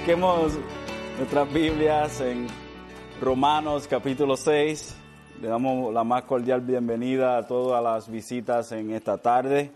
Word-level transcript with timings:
Busquemos 0.00 0.54
nuestras 1.18 1.52
Biblias 1.52 2.22
en 2.22 2.46
Romanos 3.20 3.86
capítulo 3.86 4.34
6. 4.34 4.96
Le 5.42 5.48
damos 5.48 5.92
la 5.92 6.04
más 6.04 6.24
cordial 6.24 6.62
bienvenida 6.62 7.36
a 7.36 7.46
todas 7.46 7.84
las 7.84 8.10
visitas 8.10 8.72
en 8.72 8.92
esta 8.92 9.18
tarde. 9.18 9.70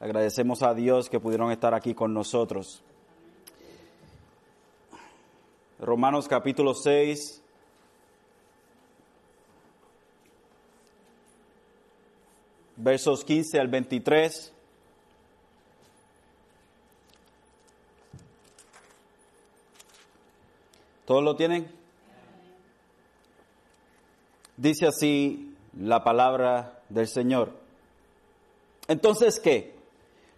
Agradecemos 0.00 0.62
a 0.62 0.72
Dios 0.72 1.10
que 1.10 1.20
pudieron 1.20 1.52
estar 1.52 1.74
aquí 1.74 1.92
con 1.92 2.14
nosotros. 2.14 2.82
Romanos 5.78 6.26
capítulo 6.26 6.72
6. 6.72 7.42
Versos 12.76 13.22
15 13.22 13.60
al 13.60 13.68
23. 13.68 14.54
¿Todos 21.10 21.24
lo 21.24 21.34
tienen? 21.34 21.66
Dice 24.56 24.86
así 24.86 25.56
la 25.76 26.04
palabra 26.04 26.84
del 26.88 27.08
Señor. 27.08 27.50
Entonces, 28.86 29.40
¿qué? 29.40 29.74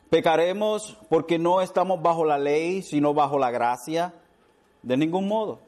¿Pecaremos 0.08 0.96
porque 1.10 1.38
no 1.38 1.60
estamos 1.60 2.00
bajo 2.00 2.24
la 2.24 2.38
ley, 2.38 2.80
sino 2.80 3.12
bajo 3.12 3.38
la 3.38 3.50
gracia? 3.50 4.14
De 4.82 4.96
ningún 4.96 5.28
modo. 5.28 5.58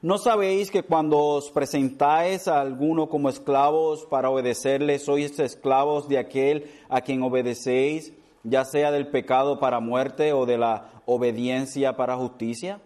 ¿No 0.00 0.16
sabéis 0.16 0.70
que 0.70 0.84
cuando 0.84 1.18
os 1.18 1.50
presentáis 1.50 2.48
a 2.48 2.62
alguno 2.62 3.10
como 3.10 3.28
esclavos 3.28 4.06
para 4.06 4.30
obedecerle, 4.30 4.98
sois 4.98 5.38
esclavos 5.38 6.08
de 6.08 6.16
aquel 6.16 6.70
a 6.88 7.02
quien 7.02 7.22
obedecéis, 7.22 8.14
ya 8.42 8.64
sea 8.64 8.90
del 8.90 9.08
pecado 9.08 9.60
para 9.60 9.80
muerte 9.80 10.32
o 10.32 10.46
de 10.46 10.56
la 10.56 11.02
obediencia 11.04 11.94
para 11.98 12.16
justicia? 12.16 12.80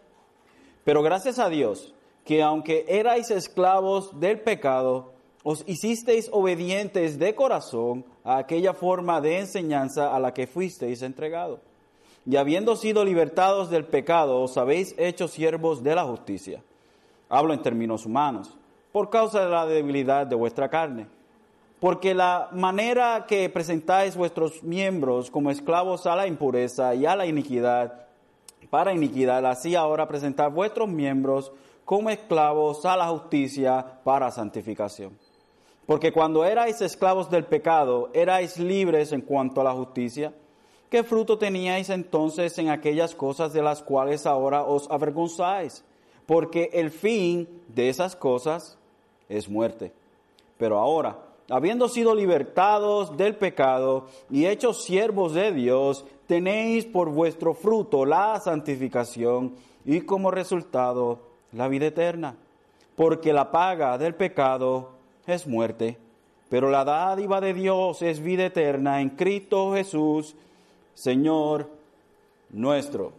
Pero 0.85 1.03
gracias 1.03 1.39
a 1.39 1.49
Dios, 1.49 1.95
que 2.25 2.43
aunque 2.43 2.85
erais 2.89 3.31
esclavos 3.31 4.19
del 4.21 4.41
pecado, 4.41 5.13
os 5.43 5.65
hicisteis 5.67 6.29
obedientes 6.33 7.19
de 7.19 7.35
corazón 7.35 8.05
a 8.25 8.39
aquella 8.39 8.75
forma 8.75 9.21
de 9.21 9.39
enseñanza 9.39 10.15
a 10.15 10.21
la 10.21 10.35
que 10.35 10.47
fuisteis 10.47 11.03
entregados. 11.03 11.61
Y 12.27 12.37
habiendo 12.37 12.77
sido 12.77 13.05
libertados 13.05 13.71
del 13.71 13.87
pecado, 13.87 14.43
os 14.43 14.59
habéis 14.59 14.95
hecho 14.99 15.29
siervos 15.29 15.83
de 15.83 15.95
la 15.95 16.05
justicia. 16.05 16.63
Hablo 17.29 17.55
en 17.55 17.63
términos 17.63 18.05
humanos, 18.05 18.55
por 18.93 19.09
causa 19.09 19.45
de 19.45 19.51
la 19.51 19.67
debilidad 19.67 20.27
de 20.27 20.37
vuestra 20.37 20.69
carne. 20.69 21.07
Porque 21.81 22.15
la 22.15 22.51
manera 22.53 23.25
que 23.27 23.49
presentáis 23.49 24.15
vuestros 24.15 24.63
miembros 24.63 25.31
como 25.31 25.51
esclavos 25.51 26.07
a 26.07 26.15
la 26.15 26.27
impureza 26.27 26.95
y 26.95 27.07
a 27.07 27.17
la 27.17 27.25
iniquidad, 27.25 28.07
para 28.71 28.95
iniquidad, 28.95 29.45
así 29.47 29.75
ahora 29.75 30.09
presentar 30.09 30.51
vuestros 30.53 30.89
miembros 30.89 31.53
como 31.85 32.09
esclavos 32.09 32.87
a 32.87 32.97
la 32.97 33.09
justicia 33.09 33.85
para 34.05 34.31
santificación. 34.31 35.19
Porque 35.87 36.13
cuando 36.13 36.45
erais 36.45 36.81
esclavos 36.81 37.29
del 37.29 37.45
pecado, 37.45 38.11
erais 38.13 38.59
libres 38.59 39.11
en 39.11 39.23
cuanto 39.23 39.61
a 39.61 39.65
la 39.65 39.73
justicia. 39.73 40.33
¿Qué 40.89 41.03
fruto 41.03 41.37
teníais 41.37 41.91
entonces 41.91 42.57
en 42.59 42.69
aquellas 42.69 43.15
cosas 43.15 43.53
de 43.53 43.61
las 43.61 43.83
cuales 43.83 44.25
ahora 44.25 44.63
os 44.63 44.89
avergonzáis? 44.89 45.85
Porque 46.27 46.71
el 46.73 46.93
fin 46.93 47.49
de 47.67 47.89
esas 47.89 48.15
cosas 48.15 48.79
es 49.29 49.49
muerte. 49.49 49.93
Pero 50.59 50.79
ahora, 50.79 51.19
habiendo 51.49 51.89
sido 51.89 52.15
libertados 52.15 53.17
del 53.17 53.35
pecado 53.35 54.07
y 54.31 54.47
hechos 54.47 54.85
siervos 54.85 55.35
de 55.35 55.51
Dios, 55.51 56.05
tenéis 56.31 56.85
por 56.85 57.11
vuestro 57.11 57.55
fruto 57.55 58.05
la 58.05 58.39
santificación 58.39 59.57
y 59.85 60.03
como 60.03 60.31
resultado 60.31 61.19
la 61.51 61.67
vida 61.67 61.87
eterna. 61.87 62.37
Porque 62.95 63.33
la 63.33 63.51
paga 63.51 63.99
del 63.99 64.15
pecado 64.15 64.91
es 65.27 65.49
muerte, 65.49 65.99
pero 66.49 66.71
la 66.71 66.85
dádiva 66.85 67.41
de 67.41 67.53
Dios 67.53 68.01
es 68.03 68.23
vida 68.23 68.47
eterna 68.47 69.01
en 69.01 69.09
Cristo 69.11 69.73
Jesús, 69.75 70.37
Señor 70.95 71.69
nuestro. 72.51 73.13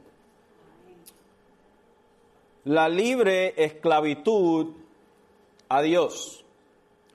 La 2.64 2.88
libre 2.88 3.62
esclavitud 3.62 4.68
a 5.68 5.82
Dios. 5.82 6.46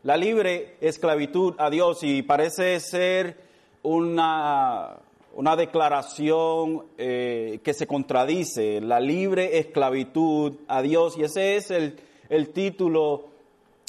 La 0.02 0.18
libre 0.18 0.76
esclavitud 0.82 1.54
a 1.56 1.70
Dios 1.70 2.02
y 2.02 2.20
parece 2.20 2.80
ser 2.80 3.46
una 3.82 4.98
una 5.36 5.54
declaración 5.54 6.86
eh, 6.96 7.60
que 7.62 7.74
se 7.74 7.86
contradice, 7.86 8.80
la 8.80 9.00
libre 9.00 9.58
esclavitud 9.58 10.54
a 10.66 10.80
Dios. 10.80 11.18
Y 11.18 11.24
ese 11.24 11.56
es 11.56 11.70
el, 11.70 12.00
el 12.30 12.48
título 12.48 13.26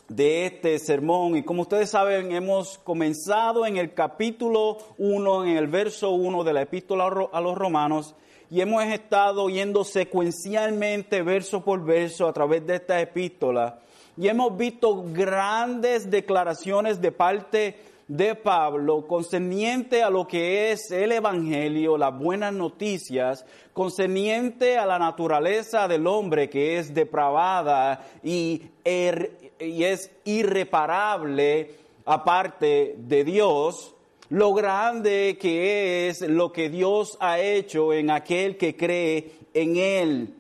de 0.10 0.46
este 0.46 0.78
sermón. 0.78 1.38
Y 1.38 1.44
como 1.44 1.62
ustedes 1.62 1.90
saben, 1.90 2.34
hemos 2.34 2.78
comenzado 2.80 3.66
en 3.66 3.78
el 3.78 3.94
capítulo 3.94 4.78
1, 4.98 5.46
en 5.46 5.56
el 5.56 5.68
verso 5.68 6.12
1 6.12 6.44
de 6.44 6.52
la 6.52 6.64
epístola 6.64 7.30
a 7.32 7.40
los 7.40 7.58
romanos, 7.58 8.14
y 8.52 8.60
hemos 8.60 8.84
estado 8.84 9.50
yendo 9.50 9.86
secuencialmente, 9.86 11.22
verso 11.22 11.64
por 11.64 11.82
verso, 11.82 12.28
a 12.28 12.34
través 12.34 12.68
de 12.68 12.76
esta 12.76 13.00
epístola. 13.00 13.80
Y 14.18 14.28
hemos 14.28 14.58
visto 14.58 15.02
grandes 15.14 16.12
declaraciones 16.12 17.00
de 17.00 17.14
parte 17.14 17.78
de 18.08 18.36
Pablo 18.36 19.06
concerniente 19.06 20.02
a 20.02 20.10
lo 20.10 20.28
que 20.28 20.72
es 20.72 20.92
el 20.92 21.12
Evangelio, 21.12 21.98
las 21.98 22.18
buenas 22.18 22.54
noticias, 22.54 23.46
concerniente 23.74 24.78
a 24.78 24.86
la 24.86 24.98
naturaleza 24.98 25.88
del 25.88 26.08
hombre 26.08 26.50
que 26.50 26.78
es 26.78 26.94
depravada 26.94 28.08
y, 28.24 28.62
er, 28.84 29.52
y 29.60 29.84
es 29.84 30.10
irreparable 30.24 31.76
aparte 32.06 32.96
de 32.98 33.24
Dios, 33.26 33.94
lo 34.30 34.54
grande 34.54 35.38
que 35.40 36.08
es 36.08 36.22
lo 36.22 36.52
que 36.52 36.70
Dios 36.70 37.18
ha 37.20 37.40
hecho 37.40 37.94
en 37.94 38.10
aquel 38.10 38.58
que 38.58 38.76
cree 38.76 39.32
en 39.54 39.76
Él, 39.76 40.34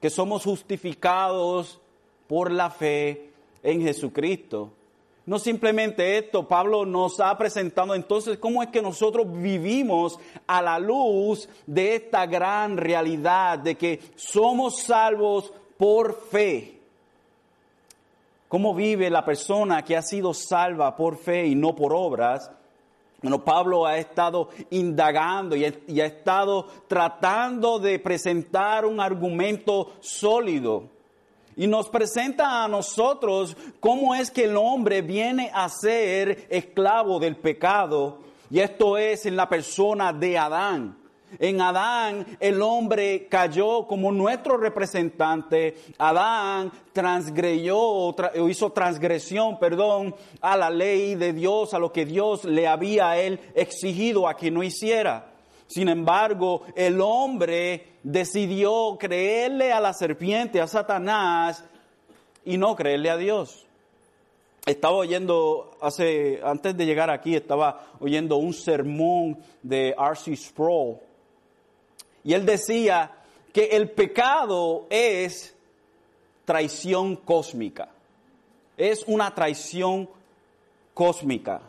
que 0.00 0.10
somos 0.10 0.44
justificados 0.44 1.80
por 2.28 2.52
la 2.52 2.70
fe 2.70 3.30
en 3.62 3.82
Jesucristo. 3.82 4.72
No 5.24 5.38
simplemente 5.38 6.18
esto, 6.18 6.48
Pablo 6.48 6.84
nos 6.84 7.20
ha 7.20 7.36
presentado 7.38 7.94
entonces 7.94 8.38
cómo 8.38 8.62
es 8.62 8.70
que 8.70 8.82
nosotros 8.82 9.26
vivimos 9.30 10.18
a 10.46 10.60
la 10.60 10.80
luz 10.80 11.48
de 11.66 11.94
esta 11.94 12.26
gran 12.26 12.76
realidad 12.76 13.60
de 13.60 13.76
que 13.76 14.00
somos 14.16 14.80
salvos 14.80 15.52
por 15.76 16.20
fe. 16.28 16.80
¿Cómo 18.48 18.74
vive 18.74 19.08
la 19.10 19.24
persona 19.24 19.82
que 19.82 19.96
ha 19.96 20.02
sido 20.02 20.34
salva 20.34 20.96
por 20.96 21.16
fe 21.16 21.46
y 21.46 21.54
no 21.54 21.74
por 21.74 21.94
obras? 21.94 22.50
Bueno, 23.22 23.44
Pablo 23.44 23.86
ha 23.86 23.98
estado 23.98 24.48
indagando 24.70 25.54
y 25.54 25.64
ha, 25.64 26.04
estado 26.04 26.66
tratando 26.88 27.78
de 27.78 28.00
presentar 28.00 28.84
un 28.84 29.00
argumento 29.00 29.92
sólido 30.00 30.88
y 31.56 31.66
nos 31.66 31.88
presenta 31.88 32.64
a 32.64 32.68
nosotros 32.68 33.56
cómo 33.80 34.14
es 34.14 34.30
que 34.30 34.44
el 34.44 34.56
hombre 34.56 35.02
viene 35.02 35.50
a 35.52 35.68
ser 35.68 36.46
esclavo 36.50 37.18
del 37.18 37.36
pecado. 37.36 38.18
Y 38.50 38.60
esto 38.60 38.98
es 38.98 39.26
en 39.26 39.36
la 39.36 39.48
persona 39.48 40.12
de 40.12 40.38
Adán. 40.38 40.98
En 41.38 41.62
Adán 41.62 42.26
el 42.40 42.60
hombre 42.60 43.26
cayó 43.28 43.86
como 43.86 44.12
nuestro 44.12 44.58
representante. 44.58 45.76
Adán 45.98 46.70
transgreyó 46.92 47.78
o 47.78 48.48
hizo 48.48 48.70
transgresión, 48.70 49.58
perdón, 49.58 50.14
a 50.40 50.56
la 50.56 50.68
ley 50.68 51.14
de 51.14 51.32
Dios, 51.32 51.72
a 51.72 51.78
lo 51.78 51.92
que 51.92 52.04
Dios 52.04 52.44
le 52.44 52.68
había 52.68 53.10
a 53.10 53.18
él 53.18 53.40
exigido 53.54 54.28
a 54.28 54.36
que 54.36 54.50
no 54.50 54.62
hiciera. 54.62 55.31
Sin 55.72 55.88
embargo, 55.88 56.64
el 56.76 57.00
hombre 57.00 57.94
decidió 58.02 58.98
creerle 59.00 59.72
a 59.72 59.80
la 59.80 59.94
serpiente, 59.94 60.60
a 60.60 60.66
Satanás, 60.66 61.64
y 62.44 62.58
no 62.58 62.76
creerle 62.76 63.08
a 63.08 63.16
Dios. 63.16 63.64
Estaba 64.66 64.96
oyendo, 64.96 65.78
hace, 65.80 66.42
antes 66.44 66.76
de 66.76 66.84
llegar 66.84 67.08
aquí, 67.08 67.34
estaba 67.34 67.86
oyendo 68.00 68.36
un 68.36 68.52
sermón 68.52 69.38
de 69.62 69.94
R.C. 69.98 70.36
Sproul. 70.36 70.98
Y 72.22 72.34
él 72.34 72.44
decía 72.44 73.10
que 73.50 73.64
el 73.64 73.92
pecado 73.92 74.86
es 74.90 75.56
traición 76.44 77.16
cósmica. 77.16 77.88
Es 78.76 79.04
una 79.06 79.34
traición 79.34 80.06
cósmica. 80.92 81.62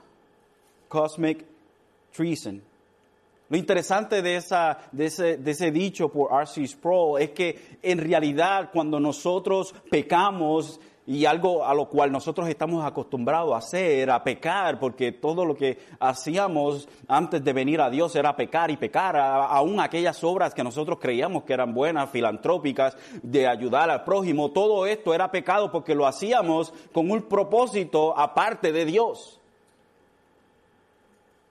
Cosmic 0.90 1.46
treason. 2.12 2.73
Lo 3.50 3.58
interesante 3.58 4.22
de, 4.22 4.38
esa, 4.38 4.78
de, 4.92 5.06
ese, 5.06 5.38
de 5.38 5.52
ese 5.52 5.72
dicho 5.72 6.10
por 6.10 6.32
R.C. 6.32 6.66
Sproul 6.68 7.22
es 7.22 7.32
que 7.32 7.78
en 7.82 8.00
realidad 8.00 8.70
cuando 8.72 9.00
nosotros 9.00 9.76
pecamos, 9.92 10.80
y 11.06 11.26
algo 11.26 11.66
a 11.66 11.74
lo 11.74 11.90
cual 11.90 12.12
nosotros 12.12 12.48
estamos 12.48 12.86
acostumbrados 12.86 13.54
a 13.54 13.58
hacer, 13.58 14.10
a 14.10 14.24
pecar, 14.24 14.80
porque 14.80 15.12
todo 15.12 15.46
lo 15.46 15.56
que 15.56 15.78
hacíamos 16.00 16.88
antes 17.08 17.44
de 17.44 17.54
venir 17.54 17.82
a 17.82 17.90
Dios 17.90 18.16
era 18.16 18.36
pecar 18.36 18.72
y 18.72 18.78
pecar, 18.78 19.18
aún 19.18 19.80
aquellas 19.80 20.24
obras 20.24 20.54
que 20.54 20.64
nosotros 20.64 21.00
creíamos 21.02 21.44
que 21.44 21.54
eran 21.54 21.74
buenas, 21.74 22.10
filantrópicas, 22.10 22.98
de 23.22 23.48
ayudar 23.48 23.90
al 23.90 24.04
prójimo, 24.04 24.52
todo 24.52 24.86
esto 24.86 25.14
era 25.14 25.32
pecado 25.32 25.72
porque 25.72 25.96
lo 25.96 26.08
hacíamos 26.08 26.74
con 26.94 27.12
un 27.12 27.24
propósito 27.24 28.18
aparte 28.18 28.72
de 28.72 28.86
Dios. 28.86 29.40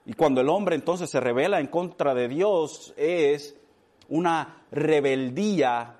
Y 0.05 0.13
cuando 0.13 0.41
el 0.41 0.49
hombre 0.49 0.75
entonces 0.75 1.09
se 1.09 1.19
revela 1.19 1.59
en 1.59 1.67
contra 1.67 2.13
de 2.13 2.27
Dios 2.27 2.93
es 2.97 3.55
una 4.09 4.63
rebeldía 4.71 5.95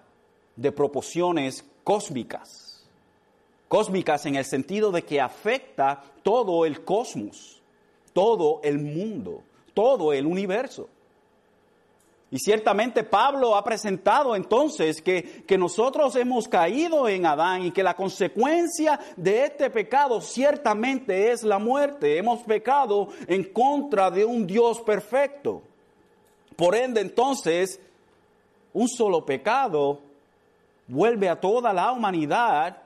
de 0.55 0.71
proporciones 0.71 1.65
cósmicas 1.83 2.73
cósmicas 3.73 4.27
en 4.27 4.35
el 4.35 4.45
sentido 4.45 4.91
de 4.91 5.01
que 5.01 5.19
afecta 5.19 6.03
todo 6.21 6.63
el 6.63 6.83
cosmos, 6.83 7.59
todo 8.13 8.59
el 8.63 8.77
mundo, 8.77 9.41
todo 9.73 10.13
el 10.13 10.27
universo. 10.27 10.89
Y 12.33 12.39
ciertamente 12.39 13.03
Pablo 13.03 13.55
ha 13.55 13.63
presentado 13.63 14.35
entonces 14.35 15.03
que, 15.03 15.43
que, 15.45 15.55
nosotros 15.55 16.15
hemos 16.15 16.47
caído 16.47 17.07
en 17.07 17.27
Adán 17.27 17.61
y 17.61 17.69
que 17.69 17.83
la 17.83 17.95
consecuencia 17.95 18.99
de 19.15 19.45
este 19.45 19.69
pecado 19.69 20.19
ciertamente 20.19 21.31
es 21.31 21.43
la 21.43 21.59
muerte. 21.59 22.17
Hemos 22.17 22.41
pecado 22.41 23.09
en 23.27 23.43
contra 23.43 24.09
de 24.09 24.25
un 24.25 24.47
Dios 24.47 24.81
perfecto. 24.81 25.61
Por 26.55 26.73
ende 26.73 27.01
entonces, 27.01 27.79
un 28.73 28.89
solo 28.89 29.23
pecado 29.23 29.99
vuelve 30.87 31.29
a 31.29 31.39
toda 31.39 31.71
la 31.71 31.91
humanidad 31.91 32.81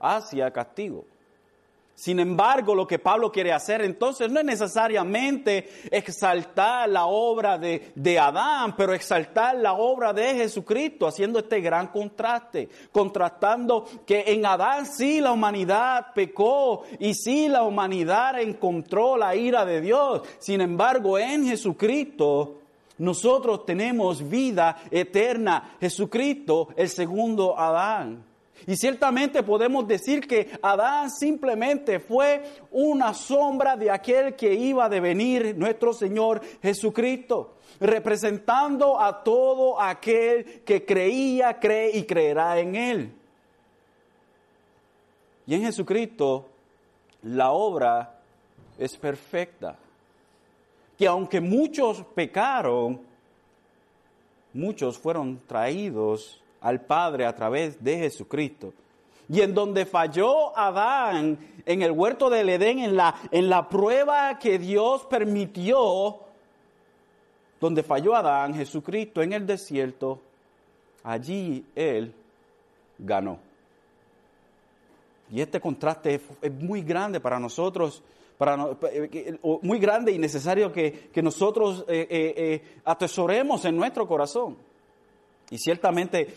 hacia 0.00 0.50
castigo. 0.50 1.04
Sin 2.02 2.18
embargo, 2.18 2.74
lo 2.74 2.84
que 2.84 2.98
Pablo 2.98 3.30
quiere 3.30 3.52
hacer 3.52 3.80
entonces 3.82 4.28
no 4.28 4.40
es 4.40 4.44
necesariamente 4.44 5.68
exaltar 5.88 6.88
la 6.88 7.06
obra 7.06 7.58
de, 7.58 7.92
de, 7.94 8.18
Adán, 8.18 8.74
pero 8.76 8.92
exaltar 8.92 9.54
la 9.54 9.74
obra 9.74 10.12
de 10.12 10.34
Jesucristo, 10.34 11.06
haciendo 11.06 11.38
este 11.38 11.60
gran 11.60 11.92
contraste, 11.92 12.68
contrastando 12.90 13.86
que 14.04 14.24
en 14.26 14.44
Adán 14.44 14.86
sí 14.86 15.20
la 15.20 15.30
humanidad 15.30 16.06
pecó 16.12 16.82
y 16.98 17.14
sí 17.14 17.46
la 17.46 17.62
humanidad 17.62 18.40
encontró 18.40 19.16
la 19.16 19.36
ira 19.36 19.64
de 19.64 19.80
Dios. 19.80 20.22
Sin 20.40 20.60
embargo, 20.60 21.20
en 21.20 21.46
Jesucristo 21.46 22.62
nosotros 22.98 23.64
tenemos 23.64 24.28
vida 24.28 24.76
eterna. 24.90 25.76
Jesucristo, 25.78 26.70
el 26.74 26.88
segundo 26.88 27.56
Adán. 27.56 28.31
Y 28.66 28.76
ciertamente 28.76 29.42
podemos 29.42 29.86
decir 29.86 30.26
que 30.26 30.50
Adán 30.62 31.10
simplemente 31.10 31.98
fue 32.00 32.42
una 32.70 33.14
sombra 33.14 33.76
de 33.76 33.90
aquel 33.90 34.36
que 34.36 34.54
iba 34.54 34.84
a 34.84 34.88
devenir 34.88 35.56
nuestro 35.56 35.92
Señor 35.92 36.40
Jesucristo, 36.62 37.56
representando 37.80 39.00
a 39.00 39.22
todo 39.24 39.80
aquel 39.80 40.62
que 40.64 40.84
creía, 40.84 41.58
cree 41.58 41.96
y 41.96 42.04
creerá 42.04 42.58
en 42.58 42.74
Él. 42.76 43.12
Y 45.46 45.54
en 45.54 45.62
Jesucristo 45.62 46.48
la 47.22 47.50
obra 47.50 48.20
es 48.78 48.96
perfecta. 48.96 49.76
Que 50.96 51.06
aunque 51.06 51.40
muchos 51.40 52.04
pecaron, 52.14 53.00
muchos 54.52 54.98
fueron 54.98 55.40
traídos 55.46 56.41
al 56.62 56.80
Padre 56.80 57.26
a 57.26 57.34
través 57.34 57.82
de 57.82 57.98
Jesucristo. 57.98 58.72
Y 59.28 59.40
en 59.40 59.54
donde 59.54 59.86
falló 59.86 60.56
Adán 60.56 61.38
en 61.64 61.82
el 61.82 61.92
huerto 61.92 62.28
del 62.28 62.48
Edén, 62.48 62.78
en 62.80 62.96
la, 62.96 63.14
en 63.30 63.48
la 63.48 63.68
prueba 63.68 64.38
que 64.38 64.58
Dios 64.58 65.06
permitió, 65.06 66.20
donde 67.60 67.82
falló 67.82 68.14
Adán, 68.14 68.54
Jesucristo 68.54 69.22
en 69.22 69.32
el 69.32 69.46
desierto, 69.46 70.20
allí 71.04 71.64
Él 71.74 72.14
ganó. 72.98 73.38
Y 75.30 75.40
este 75.40 75.60
contraste 75.60 76.20
es, 76.42 76.52
muy 76.52 76.82
grande 76.82 77.18
para 77.20 77.38
nosotros, 77.38 78.02
para, 78.36 78.76
eh, 78.92 79.38
muy 79.62 79.78
grande 79.78 80.12
y 80.12 80.18
necesario 80.18 80.70
que, 80.70 81.10
nosotros 81.22 81.84
eh, 81.88 82.06
eh, 82.10 82.80
atesoremos 82.84 83.64
en 83.64 83.76
nuestro 83.76 84.06
corazón. 84.06 84.58
Y 85.48 85.58
ciertamente 85.58 86.34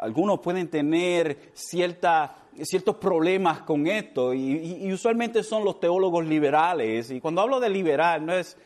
algunos 0.00 0.40
pueden 0.40 0.68
tener 0.68 1.50
cierta, 1.52 2.34
ciertos 2.62 2.96
problemas 2.96 3.62
con 3.62 3.86
esto 3.86 4.32
y, 4.32 4.90
usualmente 4.92 5.42
son 5.42 5.64
los 5.64 5.78
teólogos 5.78 6.26
liberales. 6.26 7.10
Y 7.10 7.20
cuando 7.20 7.42
hablo 7.42 7.60
de 7.60 7.68
liberal, 7.68 8.24
no 8.24 8.32
es, 8.34 8.56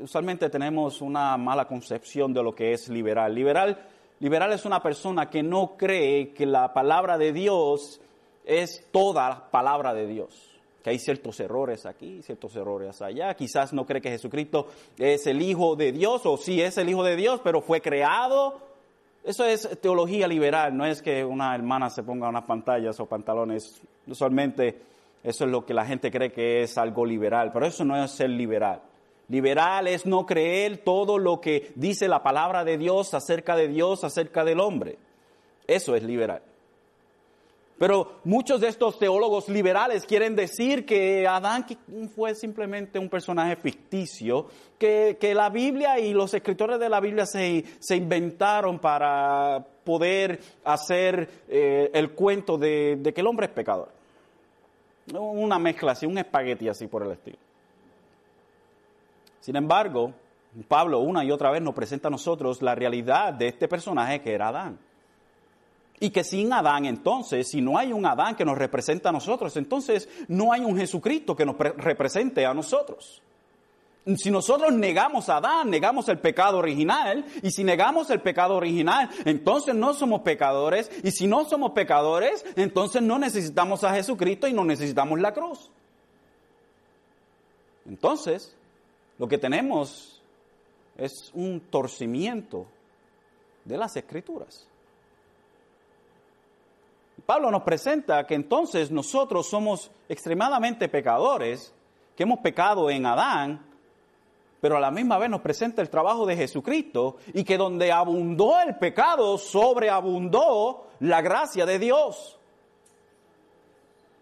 usualmente 0.00 0.50
tenemos 0.50 1.00
una 1.00 1.36
mala 1.36 1.66
concepción 1.66 2.34
de 2.34 2.42
lo 2.42 2.54
que 2.54 2.72
es 2.72 2.88
liberal. 2.88 3.34
Liberal, 3.34 3.78
liberal 4.18 4.52
es 4.52 4.64
una 4.64 4.82
persona 4.82 5.30
que 5.30 5.42
no 5.42 5.76
cree 5.76 6.32
que 6.32 6.44
la 6.44 6.72
palabra 6.72 7.16
de 7.18 7.32
Dios 7.32 8.00
es 8.44 8.84
toda 8.90 9.28
la 9.28 9.50
palabra 9.50 9.94
de 9.94 10.06
Dios 10.06 10.52
que 10.82 10.90
hay 10.90 11.00
ciertos 11.00 11.40
errores 11.40 11.84
aquí, 11.84 12.22
ciertos 12.22 12.54
errores 12.54 13.02
allá. 13.02 13.34
Quizás 13.34 13.72
no 13.72 13.84
cree 13.84 14.00
que 14.00 14.08
Jesucristo 14.08 14.68
es 14.96 15.26
el 15.26 15.42
Hijo 15.42 15.74
de 15.74 15.90
Dios, 15.90 16.24
o 16.26 16.36
sí 16.36 16.62
es 16.62 16.78
el 16.78 16.88
Hijo 16.88 17.02
de 17.02 17.16
Dios, 17.16 17.40
pero 17.42 17.60
fue 17.60 17.80
creado 17.80 18.60
eso 19.26 19.44
es 19.44 19.68
teología 19.80 20.28
liberal, 20.28 20.76
no 20.76 20.86
es 20.86 21.02
que 21.02 21.24
una 21.24 21.52
hermana 21.54 21.90
se 21.90 22.04
ponga 22.04 22.28
unas 22.28 22.44
pantallas 22.44 23.00
o 23.00 23.06
pantalones. 23.06 23.82
Usualmente 24.06 24.80
eso 25.24 25.44
es 25.44 25.50
lo 25.50 25.66
que 25.66 25.74
la 25.74 25.84
gente 25.84 26.12
cree 26.12 26.30
que 26.30 26.62
es 26.62 26.78
algo 26.78 27.04
liberal, 27.04 27.50
pero 27.52 27.66
eso 27.66 27.84
no 27.84 28.02
es 28.02 28.12
ser 28.12 28.30
liberal. 28.30 28.80
Liberal 29.28 29.88
es 29.88 30.06
no 30.06 30.24
creer 30.24 30.78
todo 30.78 31.18
lo 31.18 31.40
que 31.40 31.72
dice 31.74 32.06
la 32.06 32.22
palabra 32.22 32.64
de 32.64 32.78
Dios 32.78 33.12
acerca 33.14 33.56
de 33.56 33.66
Dios, 33.66 34.04
acerca 34.04 34.44
del 34.44 34.60
hombre. 34.60 34.96
Eso 35.66 35.96
es 35.96 36.04
liberal. 36.04 36.42
Pero 37.78 38.20
muchos 38.24 38.60
de 38.60 38.68
estos 38.68 38.98
teólogos 38.98 39.50
liberales 39.50 40.06
quieren 40.06 40.34
decir 40.34 40.86
que 40.86 41.26
Adán 41.28 41.66
fue 42.14 42.34
simplemente 42.34 42.98
un 42.98 43.10
personaje 43.10 43.56
ficticio, 43.56 44.46
que, 44.78 45.18
la 45.34 45.50
Biblia 45.50 45.98
y 45.98 46.14
los 46.14 46.32
escritores 46.32 46.80
de 46.80 46.88
la 46.88 47.00
Biblia 47.00 47.26
se, 47.26 47.64
inventaron 47.90 48.78
para 48.78 49.62
poder 49.84 50.40
hacer 50.64 51.28
eh, 51.48 51.90
el 51.92 52.12
cuento 52.12 52.56
de, 52.56 52.96
de, 52.96 53.12
que 53.12 53.20
el 53.20 53.26
hombre 53.26 53.46
es 53.46 53.52
pecador. 53.52 53.90
Una 55.12 55.58
mezcla 55.58 55.92
así, 55.92 56.06
un 56.06 56.16
espagueti 56.16 56.68
así 56.68 56.86
por 56.86 57.02
el 57.02 57.12
estilo. 57.12 57.38
Sin 59.40 59.54
embargo, 59.54 60.12
Pablo 60.66 61.00
una 61.00 61.24
y 61.24 61.30
otra 61.30 61.50
vez 61.50 61.60
nos 61.60 61.74
presenta 61.74 62.08
a 62.08 62.10
nosotros 62.10 62.62
la 62.62 62.74
realidad 62.74 63.34
de 63.34 63.48
este 63.48 63.68
personaje 63.68 64.22
que 64.22 64.32
era 64.32 64.48
Adán. 64.48 64.78
Y 65.98 66.10
que 66.10 66.24
sin 66.24 66.52
Adán 66.52 66.84
entonces, 66.84 67.48
si 67.48 67.60
no 67.60 67.78
hay 67.78 67.92
un 67.92 68.04
Adán 68.04 68.36
que 68.36 68.44
nos 68.44 68.58
representa 68.58 69.08
a 69.08 69.12
nosotros, 69.12 69.56
entonces 69.56 70.08
no 70.28 70.52
hay 70.52 70.60
un 70.60 70.76
Jesucristo 70.76 71.34
que 71.34 71.46
nos 71.46 71.56
represente 71.56 72.44
a 72.44 72.52
nosotros. 72.52 73.22
Si 74.16 74.30
nosotros 74.30 74.72
negamos 74.72 75.28
a 75.28 75.38
Adán, 75.38 75.68
negamos 75.68 76.08
el 76.08 76.18
pecado 76.18 76.58
original, 76.58 77.24
y 77.42 77.50
si 77.50 77.64
negamos 77.64 78.08
el 78.10 78.20
pecado 78.20 78.54
original, 78.54 79.10
entonces 79.24 79.74
no 79.74 79.94
somos 79.94 80.20
pecadores, 80.20 80.92
y 81.02 81.10
si 81.10 81.26
no 81.26 81.44
somos 81.44 81.72
pecadores, 81.72 82.44
entonces 82.54 83.02
no 83.02 83.18
necesitamos 83.18 83.82
a 83.82 83.92
Jesucristo 83.94 84.46
y 84.46 84.52
no 84.52 84.64
necesitamos 84.64 85.18
la 85.18 85.34
cruz. 85.34 85.70
Entonces, 87.88 88.54
lo 89.18 89.26
que 89.26 89.38
tenemos 89.38 90.22
es 90.96 91.32
un 91.34 91.58
torcimiento 91.58 92.66
de 93.64 93.76
las 93.76 93.96
escrituras. 93.96 94.68
Pablo 97.26 97.50
nos 97.50 97.64
presenta 97.64 98.24
que 98.24 98.34
entonces 98.34 98.92
nosotros 98.92 99.48
somos 99.48 99.90
extremadamente 100.08 100.88
pecadores, 100.88 101.74
que 102.14 102.22
hemos 102.22 102.38
pecado 102.38 102.88
en 102.88 103.04
Adán, 103.04 103.66
pero 104.60 104.76
a 104.76 104.80
la 104.80 104.92
misma 104.92 105.18
vez 105.18 105.28
nos 105.28 105.40
presenta 105.40 105.82
el 105.82 105.90
trabajo 105.90 106.24
de 106.24 106.36
Jesucristo 106.36 107.16
y 107.34 107.42
que 107.42 107.58
donde 107.58 107.90
abundó 107.90 108.60
el 108.60 108.76
pecado, 108.76 109.38
sobreabundó 109.38 110.86
la 111.00 111.20
gracia 111.20 111.66
de 111.66 111.80
Dios. 111.80 112.38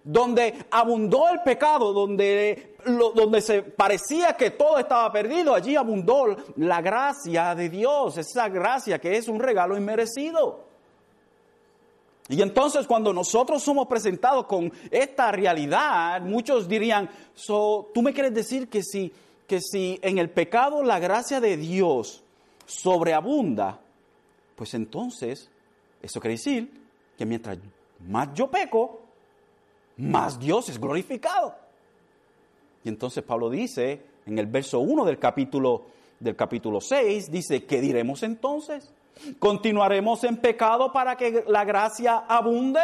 Donde 0.02 0.66
abundó 0.70 1.28
el 1.28 1.40
pecado, 1.42 1.92
donde, 1.92 2.76
donde 2.86 3.40
se 3.42 3.62
parecía 3.62 4.34
que 4.34 4.50
todo 4.50 4.78
estaba 4.78 5.10
perdido, 5.12 5.54
allí 5.54 5.76
abundó 5.76 6.36
la 6.56 6.80
gracia 6.80 7.54
de 7.54 7.68
Dios, 7.68 8.16
esa 8.16 8.48
gracia 8.48 8.98
que 8.98 9.16
es 9.16 9.28
un 9.28 9.40
regalo 9.40 9.76
inmerecido. 9.76 10.63
Y 12.28 12.40
entonces 12.40 12.86
cuando 12.86 13.12
nosotros 13.12 13.62
somos 13.62 13.86
presentados 13.86 14.46
con 14.46 14.72
esta 14.90 15.30
realidad, 15.30 16.22
muchos 16.22 16.66
dirían, 16.66 17.10
so, 17.34 17.90
tú 17.92 18.00
me 18.00 18.14
quieres 18.14 18.32
decir 18.32 18.68
que 18.68 18.82
si, 18.82 19.12
que 19.46 19.60
si 19.60 19.98
en 20.02 20.18
el 20.18 20.30
pecado 20.30 20.82
la 20.82 20.98
gracia 20.98 21.40
de 21.40 21.56
Dios 21.58 22.22
sobreabunda, 22.66 23.78
pues 24.56 24.72
entonces 24.72 25.50
eso 26.00 26.20
quiere 26.20 26.34
decir 26.34 26.70
que 27.18 27.26
mientras 27.26 27.58
más 28.08 28.32
yo 28.34 28.50
peco, 28.50 29.02
más 29.98 30.38
Dios 30.38 30.68
es 30.70 30.80
glorificado. 30.80 31.54
Y 32.84 32.88
entonces 32.88 33.22
Pablo 33.22 33.50
dice 33.50 34.00
en 34.26 34.38
el 34.38 34.46
verso 34.46 34.80
1 34.80 35.04
del 35.04 35.18
capítulo, 35.18 35.82
del 36.18 36.36
capítulo 36.36 36.80
6, 36.80 37.30
dice, 37.30 37.64
¿qué 37.64 37.82
diremos 37.82 38.22
entonces? 38.22 38.90
¿Continuaremos 39.38 40.24
en 40.24 40.36
pecado 40.36 40.92
para 40.92 41.16
que 41.16 41.44
la 41.46 41.64
gracia 41.64 42.24
abunde? 42.28 42.80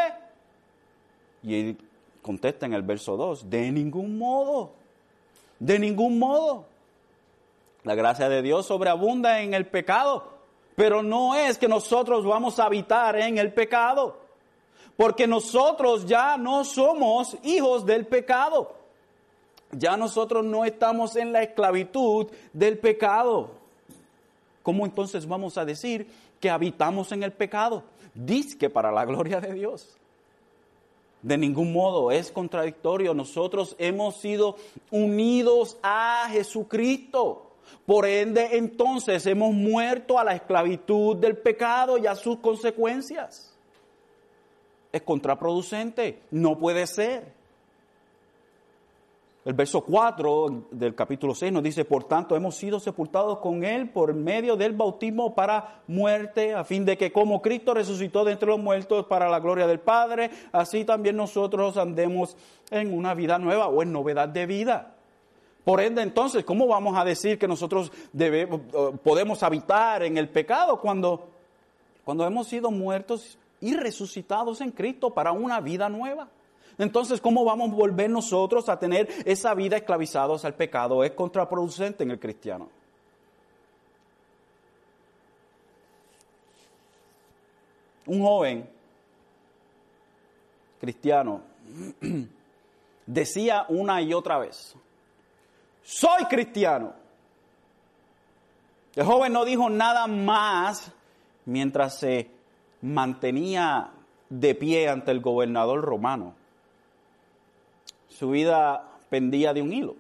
Y 1.43 1.55
él 1.55 1.79
contesta 2.23 2.67
en 2.67 2.75
el 2.75 2.83
verso 2.83 3.17
2, 3.17 3.49
de 3.49 3.71
ningún 3.73 4.19
modo, 4.19 4.73
de 5.59 5.79
ningún 5.79 6.19
modo. 6.19 6.67
La 7.83 7.95
gracia 7.95 8.29
de 8.29 8.43
Dios 8.43 8.67
sobreabunda 8.67 9.41
en 9.41 9.55
el 9.55 9.67
pecado, 9.67 10.25
pero 10.77 11.03
no 11.03 11.35
es 11.35 11.59
que 11.59 11.69
nosotros 11.69 12.25
vamos 12.25 12.59
a 12.59 12.67
habitar 12.67 13.17
en 13.19 13.39
el 13.39 13.53
pecado, 13.53 14.19
porque 14.97 15.27
nosotros 15.27 16.05
ya 16.07 16.37
no 16.37 16.65
somos 16.65 17.37
hijos 17.43 17.87
del 17.87 18.07
pecado. 18.07 18.77
Ya 19.73 19.97
nosotros 19.97 20.45
no 20.45 20.65
estamos 20.65 21.17
en 21.17 21.33
la 21.33 21.43
esclavitud 21.43 22.27
del 22.53 22.79
pecado. 22.79 23.60
¿Cómo 24.63 24.85
entonces 24.85 25.27
vamos 25.27 25.57
a 25.59 25.65
decir 25.65 26.07
que 26.39 26.51
habitamos 26.51 27.13
en 27.13 27.23
el 27.23 27.33
pecado? 27.33 27.85
Dice 28.15 28.59
que 28.59 28.71
para 28.71 28.93
la 28.93 29.05
gloria 29.05 29.41
de 29.41 29.55
Dios. 29.55 29.97
De 31.23 31.37
ningún 31.37 31.73
modo 31.73 32.11
es 32.11 32.31
contradictorio. 32.31 33.15
Nosotros 33.15 33.77
hemos 33.79 34.17
sido 34.21 34.57
unidos 34.91 35.79
a 35.83 36.29
Jesucristo. 36.31 37.47
Por 37.87 38.07
ende, 38.07 38.57
entonces 38.57 39.27
hemos 39.27 39.53
muerto 39.53 40.19
a 40.19 40.25
la 40.25 40.35
esclavitud 40.35 41.17
del 41.17 41.37
pecado 41.37 41.99
y 41.99 42.07
a 42.07 42.15
sus 42.15 42.39
consecuencias. 42.39 43.55
Es 44.93 45.03
contraproducente, 45.03 46.21
no 46.31 46.59
puede 46.59 46.87
ser. 46.87 47.40
El 49.43 49.55
verso 49.55 49.81
4 49.81 50.67
del 50.71 50.95
capítulo 50.95 51.35
6 51.35 51.51
nos 51.51 51.63
dice, 51.63 51.87
por 51.87 52.05
tanto, 52.05 52.37
hemos 52.37 52.57
sido 52.57 52.79
sepultados 52.79 53.39
con 53.39 53.65
Él 53.65 53.89
por 53.89 54.13
medio 54.13 54.55
del 54.55 54.75
bautismo 54.75 55.35
para 55.35 55.81
muerte, 55.87 56.53
a 56.53 56.63
fin 56.63 56.85
de 56.85 56.99
que 56.99 57.11
como 57.11 57.41
Cristo 57.41 57.73
resucitó 57.73 58.23
de 58.23 58.33
entre 58.33 58.49
los 58.49 58.59
muertos 58.59 59.07
para 59.07 59.31
la 59.31 59.41
gloria 59.41 59.67
del 59.67 59.81
Padre, 59.81 60.31
así 60.53 60.85
también 60.85 61.17
nosotros 61.17 61.79
andemos 61.79 62.37
en 62.71 62.93
una 62.93 63.15
vida 63.15 63.39
nueva 63.39 63.69
o 63.69 63.83
en 63.83 63.93
novedad 63.93 64.29
de 64.29 64.45
vida. 64.45 64.95
Por 65.65 65.81
ende, 65.81 66.03
entonces, 66.03 66.45
¿cómo 66.45 66.67
vamos 66.67 66.99
a 66.99 67.05
decir 67.05 67.39
que 67.39 67.49
nosotros 67.49 67.91
debemos, 68.13 68.61
eh, 68.75 68.99
podemos 69.03 69.43
habitar 69.43 70.03
en 70.03 70.19
el 70.19 70.29
pecado 70.29 70.79
cuando, 70.79 71.29
cuando 72.05 72.27
hemos 72.27 72.47
sido 72.47 72.71
muertos 72.71 73.39
y 73.59 73.75
resucitados 73.75 74.61
en 74.61 74.71
Cristo 74.71 75.15
para 75.15 75.33
una 75.33 75.61
vida 75.61 75.89
nueva? 75.89 76.29
Entonces, 76.81 77.21
¿cómo 77.21 77.45
vamos 77.45 77.71
a 77.71 77.75
volver 77.75 78.09
nosotros 78.09 78.71
a 78.71 78.79
tener 78.79 79.07
esa 79.27 79.53
vida 79.53 79.77
esclavizados 79.77 80.47
al 80.47 80.55
pecado? 80.55 81.05
Es 81.05 81.11
contraproducente 81.11 82.05
en 82.05 82.11
el 82.11 82.19
cristiano. 82.19 82.71
Un 88.07 88.23
joven 88.23 88.67
cristiano 90.81 91.43
decía 93.07 93.67
una 93.69 94.01
y 94.01 94.15
otra 94.15 94.39
vez, 94.39 94.75
soy 95.83 96.25
cristiano. 96.31 96.95
El 98.97 99.05
joven 99.05 99.35
no 99.35 99.45
dijo 99.45 99.69
nada 99.69 100.07
más 100.07 100.91
mientras 101.45 101.99
se 101.99 102.31
mantenía 102.81 103.91
de 104.31 104.55
pie 104.55 104.89
ante 104.89 105.11
el 105.11 105.21
gobernador 105.21 105.83
romano. 105.83 106.40
Su 108.21 108.29
vida 108.29 108.85
pendía 109.09 109.55
de 109.55 109.63
un 109.63 109.73
hilo. 109.73 109.97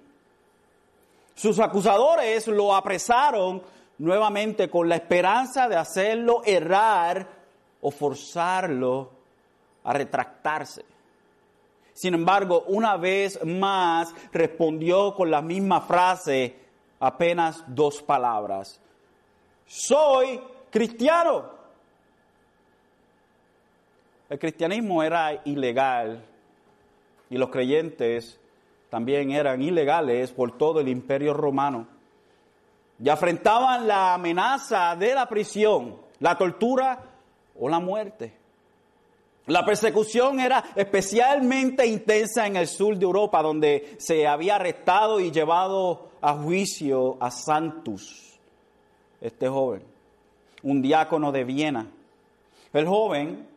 Sus 1.35 1.59
acusadores 1.59 2.47
lo 2.49 2.75
apresaron 2.75 3.63
nuevamente 3.97 4.69
con 4.69 4.91
la 4.91 4.97
esperanza 4.97 5.71
de 5.71 5.77
hacerlo 5.77 6.43
errar 6.45 7.27
o 7.81 7.91
forzarlo 7.91 9.11
a 9.85 9.95
retractarse. 9.95 10.85
Sin 11.95 12.13
embargo, 12.13 12.65
una 12.67 12.99
vez 12.99 13.43
más 13.43 14.15
respondió 14.35 15.15
con 15.15 15.31
la 15.31 15.41
misma 15.41 15.81
frase, 15.81 16.57
apenas 16.99 17.65
dos 17.69 18.03
palabras. 18.03 18.79
Soy 19.67 20.43
cristiano. 20.71 21.47
El 24.29 24.39
cristianismo 24.39 25.03
era 25.03 25.41
ilegal 25.47 26.30
y 27.31 27.39
los 27.39 27.49
creyentes 27.51 28.39
también 28.91 29.31
eran 29.31 29.63
ilegales 29.63 30.33
por 30.33 30.59
todo 30.59 30.81
el 30.81 30.89
imperio 30.89 31.33
romano. 31.33 31.87
Y 33.03 33.09
afrentaban 33.09 33.87
la 33.87 34.15
amenaza 34.15 34.95
de 34.97 35.15
la 35.15 35.27
prisión, 35.29 35.97
la 36.19 36.37
tortura 36.37 37.01
o 37.59 37.69
la 37.69 37.79
muerte. 37.79 38.35
La 39.47 39.65
persecución 39.65 40.39
era 40.39 40.65
especialmente 40.77 41.87
intensa 41.87 42.47
en 42.47 42.57
el 42.57 42.67
sur 42.67 42.97
de 42.97 43.05
Europa, 43.05 43.43
donde 43.43 43.97
se 43.99 44.27
había 44.27 44.57
arrestado 44.57 45.19
y 45.19 45.31
llevado 45.31 46.11
a 46.21 46.35
juicio 46.35 47.17
a 47.21 47.31
Santus, 47.31 48.39
este 49.21 49.49
joven, 49.49 49.83
un 50.63 50.83
diácono 50.83 51.33
de 51.33 51.45
Viena. 51.45 51.87
El 52.73 52.87
joven 52.87 53.49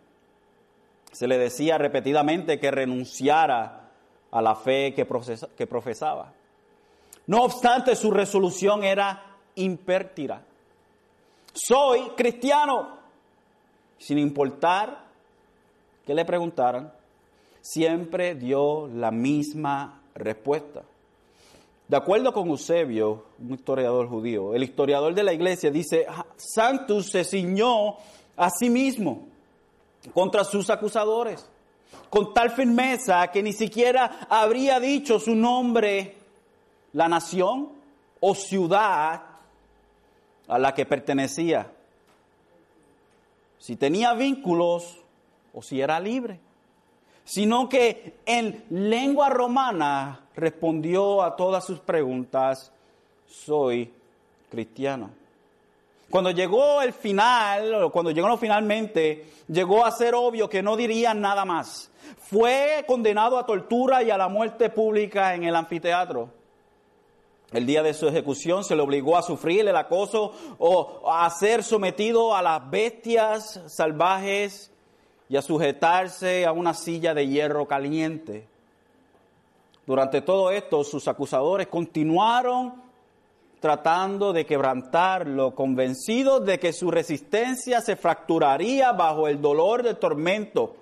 se 1.13 1.27
le 1.27 1.37
decía 1.37 1.77
repetidamente 1.77 2.59
que 2.59 2.71
renunciara 2.71 3.91
a 4.31 4.41
la 4.41 4.55
fe 4.55 4.93
que, 4.95 5.05
profesaba. 5.05 6.33
No 7.27 7.43
obstante, 7.43 7.95
su 7.95 8.09
resolución 8.09 8.83
era 8.83 9.23
impértira. 9.55 10.41
Soy 11.53 12.01
cristiano, 12.17 12.97
sin 13.99 14.17
importar 14.17 15.03
que 16.03 16.15
le 16.15 16.25
preguntaran, 16.25 16.91
siempre 17.61 18.33
dio 18.33 18.87
la 18.87 19.11
misma 19.11 20.01
respuesta. 20.15 20.81
De 21.87 21.95
acuerdo 21.95 22.33
con 22.33 22.49
Eusebio, 22.49 23.25
un 23.39 23.53
historiador 23.53 24.09
judío, 24.09 24.55
el 24.55 24.63
historiador 24.63 25.13
de 25.13 25.23
la 25.23 25.33
iglesia 25.33 25.69
dice, 25.69 26.07
ah, 26.09 26.25
Santos 26.37 27.11
se 27.11 27.23
ciñó 27.23 27.97
a 28.35 28.49
sí 28.49 28.71
mismo 28.71 29.27
contra 30.13 30.43
sus 30.43 30.69
acusadores, 30.69 31.47
con 32.09 32.33
tal 32.33 32.51
firmeza 32.51 33.27
que 33.27 33.43
ni 33.43 33.53
siquiera 33.53 34.27
habría 34.29 34.79
dicho 34.79 35.19
su 35.19 35.35
nombre, 35.35 36.17
la 36.93 37.07
nación 37.07 37.69
o 38.19 38.35
ciudad 38.35 39.21
a 40.47 40.59
la 40.59 40.73
que 40.73 40.85
pertenecía, 40.85 41.71
si 43.57 43.75
tenía 43.75 44.13
vínculos 44.13 44.99
o 45.53 45.61
si 45.61 45.79
era 45.79 45.99
libre, 45.99 46.39
sino 47.23 47.69
que 47.69 48.17
en 48.25 48.65
lengua 48.69 49.29
romana 49.29 50.25
respondió 50.35 51.23
a 51.23 51.35
todas 51.35 51.65
sus 51.65 51.79
preguntas, 51.79 52.71
soy 53.27 53.91
cristiano. 54.49 55.09
Cuando 56.13 56.29
llegó 56.29 56.83
el 56.83 56.93
final, 56.93 57.89
cuando 57.91 58.11
llegó 58.11 58.37
finalmente, 58.37 59.31
llegó 59.47 59.83
a 59.83 59.89
ser 59.89 60.13
obvio 60.13 60.47
que 60.47 60.61
no 60.61 60.77
diría 60.77 61.15
nada 61.15 61.43
más. 61.43 61.89
Fue 62.19 62.85
condenado 62.85 63.39
a 63.39 63.47
tortura 63.47 64.03
y 64.03 64.11
a 64.11 64.17
la 64.19 64.27
muerte 64.27 64.69
pública 64.69 65.33
en 65.33 65.43
el 65.43 65.55
anfiteatro. 65.55 66.29
El 67.51 67.65
día 67.65 67.81
de 67.81 67.95
su 67.95 68.07
ejecución 68.07 68.63
se 68.63 68.75
le 68.75 68.83
obligó 68.83 69.17
a 69.17 69.23
sufrir 69.23 69.67
el 69.67 69.75
acoso 69.75 70.33
o 70.59 71.11
a 71.11 71.27
ser 71.31 71.63
sometido 71.63 72.35
a 72.35 72.43
las 72.43 72.69
bestias 72.69 73.61
salvajes 73.65 74.71
y 75.29 75.35
a 75.35 75.41
sujetarse 75.41 76.45
a 76.45 76.51
una 76.51 76.75
silla 76.75 77.15
de 77.15 77.27
hierro 77.27 77.67
caliente. 77.67 78.47
Durante 79.87 80.21
todo 80.21 80.51
esto, 80.51 80.83
sus 80.83 81.07
acusadores 81.07 81.65
continuaron 81.65 82.82
tratando 83.63 84.33
de 84.33 84.45
quebrantarlo, 84.45 85.55
convencidos 85.55 86.45
de 86.45 86.59
que 86.59 86.73
su 86.73 86.91
resistencia 86.91 87.79
se 87.79 87.95
fracturaría 87.95 88.91
bajo 88.91 89.25
el 89.29 89.41
dolor 89.41 89.83
del 89.83 89.95
tormento. 89.95 90.75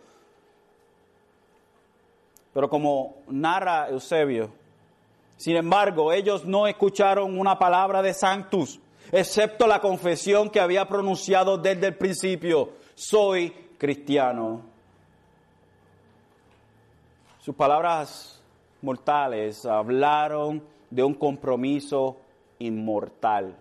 Pero 2.51 2.67
como 2.71 3.17
narra 3.27 3.87
Eusebio, 3.87 4.49
sin 5.37 5.57
embargo, 5.57 6.11
ellos 6.11 6.43
no 6.43 6.65
escucharon 6.65 7.37
una 7.37 7.59
palabra 7.59 8.01
de 8.01 8.15
Sanctus, 8.15 8.79
excepto 9.11 9.67
la 9.67 9.79
confesión 9.79 10.49
que 10.49 10.59
había 10.59 10.87
pronunciado 10.87 11.59
desde 11.59 11.85
el 11.85 11.97
principio, 11.97 12.71
soy 12.95 13.51
cristiano. 13.77 14.63
Sus 17.41 17.53
palabras 17.53 18.41
mortales 18.81 19.67
hablaron 19.67 20.63
de 20.89 21.03
un 21.03 21.13
compromiso 21.13 22.17
inmortal. 22.65 23.55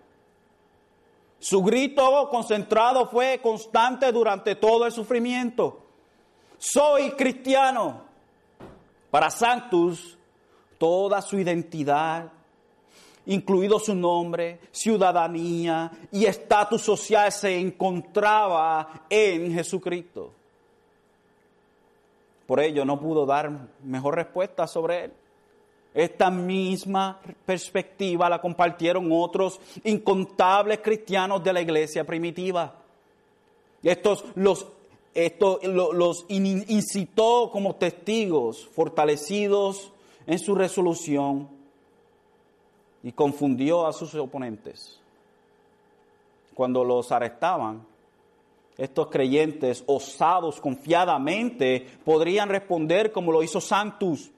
Su 1.38 1.62
grito 1.62 2.28
concentrado 2.30 3.06
fue 3.06 3.40
constante 3.42 4.12
durante 4.12 4.54
todo 4.54 4.86
el 4.86 4.92
sufrimiento. 4.92 5.80
soy 6.58 7.12
cristiano. 7.12 8.02
Para 9.10 9.30
Sanctus, 9.30 10.16
toda 10.78 11.20
su 11.20 11.38
identidad, 11.38 12.30
incluido 13.26 13.78
su 13.78 13.94
nombre, 13.94 14.60
ciudadanía 14.70 15.90
y 16.12 16.26
estatus 16.26 16.82
social, 16.82 17.32
se 17.32 17.58
encontraba 17.58 19.04
en 19.08 19.52
Jesucristo. 19.52 20.32
Por 22.46 22.60
ello 22.60 22.84
no 22.84 23.00
pudo 23.00 23.26
dar 23.26 23.50
mejor 23.82 24.16
respuesta 24.16 24.66
sobre 24.66 25.04
él. 25.04 25.12
Esta 25.92 26.30
misma 26.30 27.20
perspectiva 27.44 28.28
la 28.28 28.40
compartieron 28.40 29.08
otros 29.10 29.60
incontables 29.84 30.78
cristianos 30.80 31.42
de 31.42 31.52
la 31.52 31.60
iglesia 31.60 32.04
primitiva. 32.04 32.74
Estos 33.82 34.24
los, 34.36 34.66
los 35.14 36.26
incitó 36.28 37.50
como 37.50 37.74
testigos, 37.74 38.68
fortalecidos 38.68 39.92
en 40.26 40.38
su 40.38 40.54
resolución 40.54 41.48
y 43.02 43.10
confundió 43.12 43.86
a 43.86 43.92
sus 43.92 44.14
oponentes. 44.14 45.00
Cuando 46.54 46.84
los 46.84 47.10
arrestaban, 47.10 47.84
estos 48.76 49.08
creyentes 49.08 49.82
osados 49.86 50.60
confiadamente 50.60 51.86
podrían 52.04 52.48
responder 52.48 53.10
como 53.10 53.32
lo 53.32 53.42
hizo 53.42 53.60
Sanctus, 53.60 54.30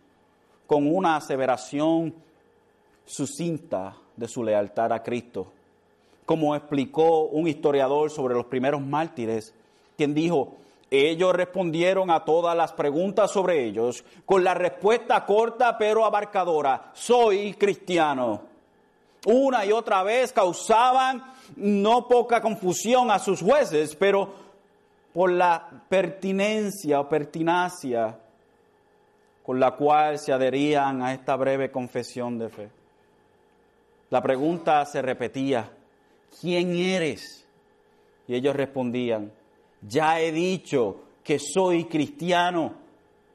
con 0.72 0.86
una 0.86 1.16
aseveración 1.16 2.14
sucinta 3.04 3.94
de 4.16 4.26
su 4.26 4.42
lealtad 4.42 4.90
a 4.90 5.02
Cristo. 5.02 5.52
Como 6.24 6.56
explicó 6.56 7.24
un 7.24 7.46
historiador 7.46 8.10
sobre 8.10 8.32
los 8.32 8.46
primeros 8.46 8.80
mártires, 8.80 9.52
quien 9.98 10.14
dijo, 10.14 10.54
ellos 10.90 11.34
respondieron 11.34 12.10
a 12.10 12.24
todas 12.24 12.56
las 12.56 12.72
preguntas 12.72 13.30
sobre 13.30 13.66
ellos 13.66 14.02
con 14.24 14.44
la 14.44 14.54
respuesta 14.54 15.26
corta 15.26 15.76
pero 15.76 16.06
abarcadora, 16.06 16.90
soy 16.94 17.52
cristiano 17.52 18.40
una 19.26 19.66
y 19.66 19.72
otra 19.72 20.02
vez 20.02 20.32
causaban 20.32 21.22
no 21.54 22.08
poca 22.08 22.40
confusión 22.40 23.10
a 23.10 23.18
sus 23.18 23.42
jueces, 23.42 23.94
pero 23.94 24.32
por 25.12 25.30
la 25.32 25.68
pertinencia 25.90 26.98
o 26.98 27.10
pertinacia 27.10 28.21
con 29.42 29.58
la 29.58 29.72
cual 29.72 30.18
se 30.18 30.32
adherían 30.32 31.02
a 31.02 31.12
esta 31.12 31.36
breve 31.36 31.70
confesión 31.70 32.38
de 32.38 32.48
fe. 32.48 32.70
La 34.10 34.22
pregunta 34.22 34.84
se 34.84 35.02
repetía, 35.02 35.70
¿quién 36.40 36.74
eres? 36.74 37.46
Y 38.28 38.34
ellos 38.34 38.54
respondían, 38.54 39.32
ya 39.80 40.20
he 40.20 40.32
dicho 40.32 41.00
que 41.24 41.38
soy 41.38 41.84
cristiano. 41.84 42.74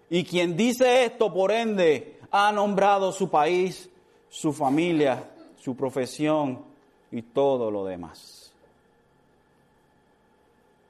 Y 0.10 0.24
quien 0.24 0.56
dice 0.56 1.06
esto, 1.06 1.34
por 1.34 1.52
ende, 1.52 2.20
ha 2.32 2.52
nombrado 2.52 3.12
su 3.12 3.30
país, 3.30 3.90
su 4.30 4.54
familia 4.54 5.32
su 5.68 5.76
profesión 5.76 6.64
y 7.12 7.22
todo 7.22 7.70
lo 7.70 7.84
demás. 7.84 8.54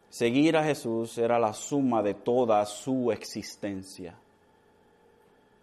Seguir 0.09 0.55
a 0.55 0.63
Jesús 0.63 1.17
era 1.17 1.39
la 1.39 1.51
suma 1.51 2.03
de 2.03 2.13
toda 2.13 2.63
su 2.67 3.11
existencia. 3.11 4.15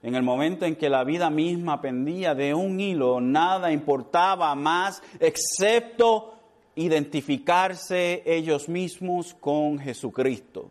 En 0.04 0.14
el 0.14 0.22
momento 0.22 0.66
en 0.66 0.76
que 0.76 0.90
la 0.90 1.02
vida 1.02 1.30
misma 1.30 1.80
pendía 1.80 2.34
de 2.34 2.52
un 2.52 2.78
hilo, 2.78 3.22
nada 3.22 3.72
importaba 3.72 4.54
más 4.54 5.02
excepto 5.18 6.34
identificarse 6.74 8.22
ellos 8.26 8.68
mismos 8.68 9.32
con 9.32 9.78
Jesucristo. 9.78 10.68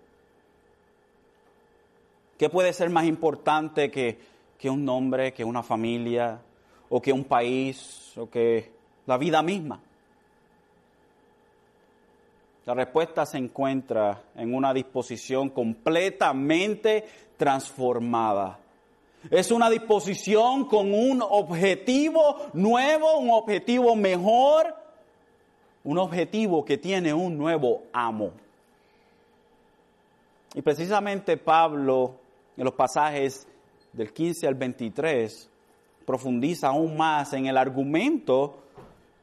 ¿Qué 2.38 2.48
puede 2.48 2.74
ser 2.74 2.92
más 2.92 3.06
importante 3.06 3.90
que, 3.90 4.20
que 4.60 4.70
un 4.70 4.86
nombre, 4.86 5.34
que 5.34 5.44
una 5.44 5.64
familia, 5.64 6.40
o 6.90 7.02
que 7.02 7.12
un 7.12 7.24
país 7.24 8.14
o 8.16 8.30
que 8.30 8.72
la 9.08 9.18
vida 9.18 9.42
misma? 9.42 9.80
La 12.68 12.76
respuesta 12.76 13.26
se 13.26 13.40
encuentra 13.40 14.22
en 14.36 14.54
una 14.54 14.72
disposición 14.76 15.50
completamente 15.50 17.04
transformada. 17.36 18.60
Es 19.30 19.52
una 19.52 19.70
disposición 19.70 20.66
con 20.66 20.94
un 20.94 21.22
objetivo 21.22 22.38
nuevo, 22.54 23.20
un 23.20 23.32
objetivo 23.32 23.96
mejor, 23.96 24.76
un 25.84 25.98
objetivo 25.98 26.66
que 26.66 26.78
tiene 26.78 27.14
un 27.14 27.38
nuevo 27.38 27.84
amo. 27.94 28.32
Y 30.54 30.62
precisamente 30.62 31.38
Pablo, 31.38 32.16
en 32.58 32.66
los 32.66 32.74
pasajes 32.74 33.48
del 33.94 34.12
15 34.12 34.48
al 34.48 34.56
23, 34.56 35.50
profundiza 36.06 36.68
aún 36.68 36.98
más 36.98 37.34
en 37.34 37.46
el 37.48 37.58
argumento 37.58 38.60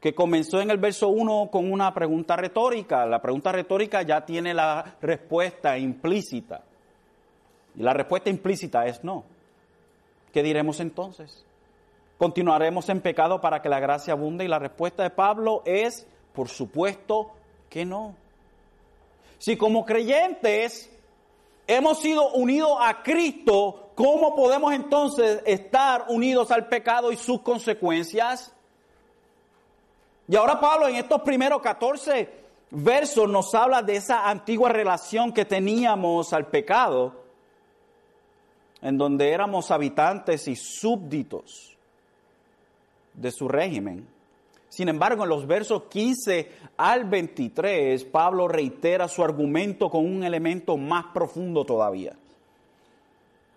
que 0.01 0.15
comenzó 0.15 0.59
en 0.59 0.71
el 0.71 0.77
verso 0.77 1.09
1 1.09 1.49
con 1.51 1.71
una 1.71 1.93
pregunta 1.93 2.35
retórica. 2.35 3.05
La 3.05 3.21
pregunta 3.21 3.51
retórica 3.51 4.01
ya 4.01 4.25
tiene 4.25 4.53
la 4.53 4.95
respuesta 4.99 5.77
implícita. 5.77 6.63
Y 7.75 7.83
la 7.83 7.93
respuesta 7.93 8.31
implícita 8.31 8.87
es 8.87 9.03
no. 9.03 9.23
¿Qué 10.31 10.43
diremos 10.43 10.79
entonces? 10.79 11.45
¿Continuaremos 12.17 12.87
en 12.89 13.01
pecado 13.01 13.41
para 13.41 13.61
que 13.61 13.69
la 13.69 13.79
gracia 13.79 14.13
abunde? 14.13 14.45
Y 14.45 14.47
la 14.47 14.59
respuesta 14.59 15.03
de 15.03 15.09
Pablo 15.09 15.63
es, 15.65 16.05
por 16.33 16.49
supuesto, 16.49 17.31
que 17.69 17.85
no. 17.85 18.15
Si 19.39 19.57
como 19.57 19.85
creyentes 19.85 20.89
hemos 21.65 21.99
sido 21.99 22.31
unidos 22.33 22.77
a 22.79 23.01
Cristo, 23.01 23.91
¿cómo 23.95 24.35
podemos 24.35 24.73
entonces 24.73 25.41
estar 25.45 26.05
unidos 26.09 26.51
al 26.51 26.67
pecado 26.67 27.11
y 27.11 27.17
sus 27.17 27.41
consecuencias? 27.41 28.53
Y 30.27 30.35
ahora 30.35 30.59
Pablo 30.59 30.87
en 30.87 30.95
estos 30.95 31.21
primeros 31.23 31.61
14 31.61 32.29
versos 32.69 33.29
nos 33.29 33.53
habla 33.53 33.81
de 33.81 33.97
esa 33.97 34.29
antigua 34.29 34.69
relación 34.69 35.33
que 35.33 35.45
teníamos 35.45 36.33
al 36.33 36.47
pecado, 36.47 37.20
en 38.81 38.97
donde 38.97 39.31
éramos 39.31 39.71
habitantes 39.71 40.47
y 40.47 40.55
súbditos 40.55 41.77
de 43.13 43.31
su 43.31 43.47
régimen. 43.47 44.07
Sin 44.69 44.87
embargo, 44.87 45.23
en 45.23 45.29
los 45.29 45.45
versos 45.45 45.83
15 45.89 46.49
al 46.77 47.05
23, 47.05 48.05
Pablo 48.05 48.47
reitera 48.47 49.07
su 49.07 49.23
argumento 49.23 49.89
con 49.89 50.05
un 50.05 50.23
elemento 50.23 50.77
más 50.77 51.05
profundo 51.13 51.65
todavía. 51.65 52.15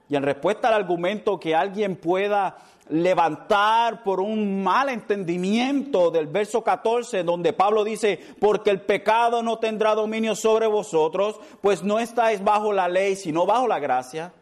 Y 0.08 0.16
en 0.16 0.22
respuesta 0.22 0.68
al 0.68 0.74
argumento 0.74 1.38
que 1.40 1.54
alguien 1.54 1.96
pueda 1.96 2.58
levantar 2.90 4.02
por 4.02 4.20
un 4.20 4.62
mal 4.62 4.90
entendimiento 4.90 6.10
del 6.10 6.26
verso 6.26 6.62
14, 6.62 7.22
donde 7.22 7.52
Pablo 7.52 7.84
dice, 7.84 8.20
porque 8.38 8.70
el 8.70 8.82
pecado 8.82 9.42
no 9.42 9.58
tendrá 9.58 9.94
dominio 9.94 10.34
sobre 10.34 10.66
vosotros, 10.66 11.40
pues 11.62 11.82
no 11.82 11.98
estáis 11.98 12.44
bajo 12.44 12.72
la 12.72 12.88
ley, 12.88 13.16
sino 13.16 13.46
bajo 13.46 13.66
la 13.66 13.78
gracia. 13.78 14.32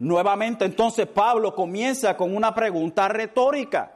Nuevamente 0.00 0.64
entonces 0.64 1.06
Pablo 1.06 1.54
comienza 1.54 2.16
con 2.16 2.34
una 2.36 2.54
pregunta 2.54 3.08
retórica. 3.08 3.92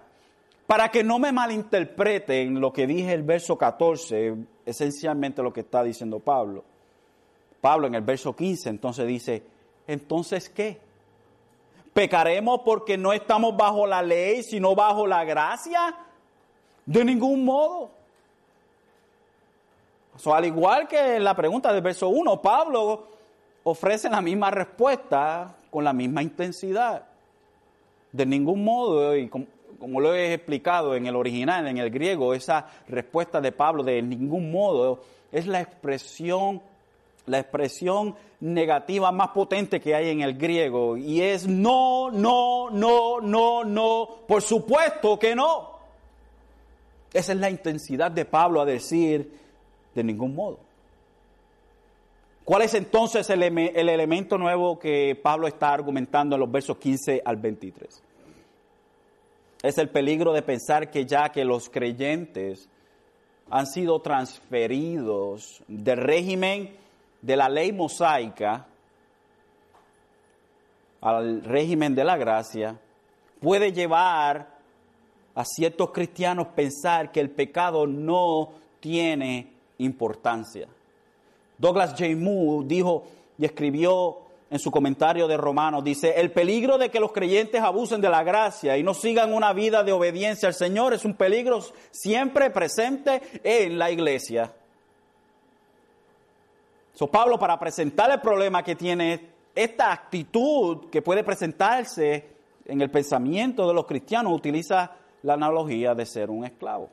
Para 0.67 0.91
que 0.91 1.05
no 1.05 1.19
me 1.19 1.33
malinterpreten 1.33 2.61
lo 2.61 2.73
que 2.73 2.87
dije 2.87 3.12
el 3.12 3.23
verso 3.23 3.59
14, 3.59 4.37
esencialmente 4.65 5.43
lo 5.43 5.53
que 5.53 5.61
está 5.61 5.83
diciendo 5.83 6.19
Pablo. 6.19 6.65
Pablo 7.61 7.87
en 7.87 7.95
el 7.95 8.03
verso 8.03 8.35
15 8.35 8.71
entonces 8.71 9.07
dice, 9.07 9.43
entonces 9.87 10.49
¿qué? 10.49 10.81
¿Pecaremos 11.93 12.62
porque 12.65 12.97
no 12.97 13.12
estamos 13.12 13.57
bajo 13.57 13.87
la 13.87 14.03
ley, 14.03 14.43
sino 14.43 14.75
bajo 14.75 15.07
la 15.07 15.25
gracia? 15.25 15.95
De 16.87 17.05
ningún 17.05 17.45
modo. 17.45 17.91
al 20.27 20.45
igual 20.47 20.88
que 20.88 21.17
en 21.17 21.25
la 21.25 21.37
pregunta 21.37 21.73
del 21.73 21.83
verso 21.83 22.09
1, 22.09 22.41
Pablo 22.41 23.09
ofrece 23.64 24.09
la 24.11 24.20
misma 24.20 24.51
respuesta 24.51 25.55
con 25.70 25.85
la 25.85 25.92
misma 25.92 26.22
intensidad. 26.22 27.05
De 28.12 28.27
ningún 28.27 28.64
modo, 28.64 29.16
y 29.16 29.29
como 29.29 30.01
lo 30.01 30.14
he 30.14 30.35
explicado 30.35 30.94
en 30.94 31.07
el 31.07 31.16
original, 31.16 31.66
en 31.66 31.79
el 31.79 31.90
griego, 31.90 32.35
esa 32.35 32.66
respuesta 32.88 33.40
de 33.40 33.53
Pablo 33.53 33.83
de 33.83 34.03
ningún 34.03 34.51
modo 34.51 35.03
es 35.33 35.46
la 35.46 35.61
expresión, 35.61 36.61
la 37.27 37.38
expresión 37.38 38.14
negativa 38.40 39.11
más 39.12 39.29
potente 39.29 39.81
que 39.81 39.94
hay 39.94 40.11
en 40.11 40.20
el 40.20 40.37
griego 40.37 40.96
y 40.96 41.22
es 41.22 41.46
no, 41.46 42.11
no, 42.11 42.70
no, 42.70 43.20
no, 43.20 43.64
no, 43.64 44.09
por 44.27 44.42
supuesto 44.42 45.18
que 45.18 45.35
no. 45.35 45.72
Esa 47.12 47.33
es 47.33 47.38
la 47.38 47.51
intensidad 47.51 48.11
de 48.11 48.25
Pablo 48.25 48.61
a 48.61 48.64
decir 48.64 49.38
de 49.94 50.05
ningún 50.05 50.35
modo. 50.35 50.59
¿Cuál 52.44 52.62
es 52.62 52.74
entonces 52.74 53.31
el, 53.31 53.42
el 53.42 53.88
elemento 53.88 54.37
nuevo 54.37 54.78
que 54.78 55.18
Pablo 55.20 55.46
está 55.46 55.72
argumentando 55.72 56.35
en 56.35 56.40
los 56.40 56.50
versos 56.50 56.76
15 56.76 57.22
al 57.24 57.37
23? 57.37 58.02
Es 59.62 59.78
el 59.78 59.88
peligro 59.90 60.33
de 60.33 60.42
pensar 60.42 60.90
que 60.90 61.07
ya 61.07 61.31
que 61.31 61.44
los 61.44 61.68
creyentes 61.70 62.68
han 63.48 63.66
sido 63.66 64.00
transferidos 64.00 65.62
del 65.68 65.98
régimen 65.98 66.74
de 67.20 67.37
la 67.37 67.48
ley 67.48 67.70
mosaica 67.70 68.66
al 71.00 71.44
régimen 71.44 71.94
de 71.94 72.05
la 72.05 72.16
gracia, 72.16 72.78
puede 73.40 73.72
llevar 73.72 74.48
a 75.35 75.44
ciertos 75.44 75.90
cristianos 75.90 76.48
pensar 76.48 77.12
que 77.12 77.20
el 77.20 77.31
pecado 77.31 77.87
no 77.87 78.50
tiene 78.81 79.52
importancia. 79.78 80.68
Douglas 81.62 81.90
J. 81.90 82.16
Moore 82.16 82.66
dijo 82.66 83.05
y 83.38 83.44
escribió 83.44 84.18
en 84.51 84.59
su 84.59 84.72
comentario 84.72 85.29
de 85.29 85.37
Romanos, 85.37 85.85
dice, 85.85 86.12
el 86.16 86.33
peligro 86.33 86.77
de 86.77 86.90
que 86.90 86.98
los 86.98 87.12
creyentes 87.12 87.62
abusen 87.62 88.01
de 88.01 88.11
la 88.11 88.25
gracia 88.25 88.77
y 88.77 88.83
no 88.83 88.94
sigan 88.94 89.33
una 89.33 89.53
vida 89.53 89.85
de 89.85 89.92
obediencia 89.92 90.48
al 90.48 90.55
Señor 90.55 90.92
es 90.92 91.05
un 91.05 91.14
peligro 91.14 91.61
siempre 91.92 92.51
presente 92.51 93.22
en 93.44 93.79
la 93.79 93.92
iglesia. 93.92 94.53
So, 96.94 97.07
Pablo, 97.07 97.38
para 97.38 97.61
presentar 97.61 98.11
el 98.11 98.20
problema 98.20 98.64
que 98.64 98.75
tiene 98.75 99.29
esta 99.55 99.92
actitud 99.92 100.90
que 100.90 101.01
puede 101.01 101.22
presentarse 101.22 102.27
en 102.66 102.81
el 102.81 102.90
pensamiento 102.90 103.68
de 103.68 103.75
los 103.75 103.87
cristianos, 103.87 104.33
utiliza 104.33 104.96
la 105.22 105.35
analogía 105.35 105.94
de 105.94 106.07
ser 106.07 106.29
un 106.29 106.44
esclavo. 106.44 106.90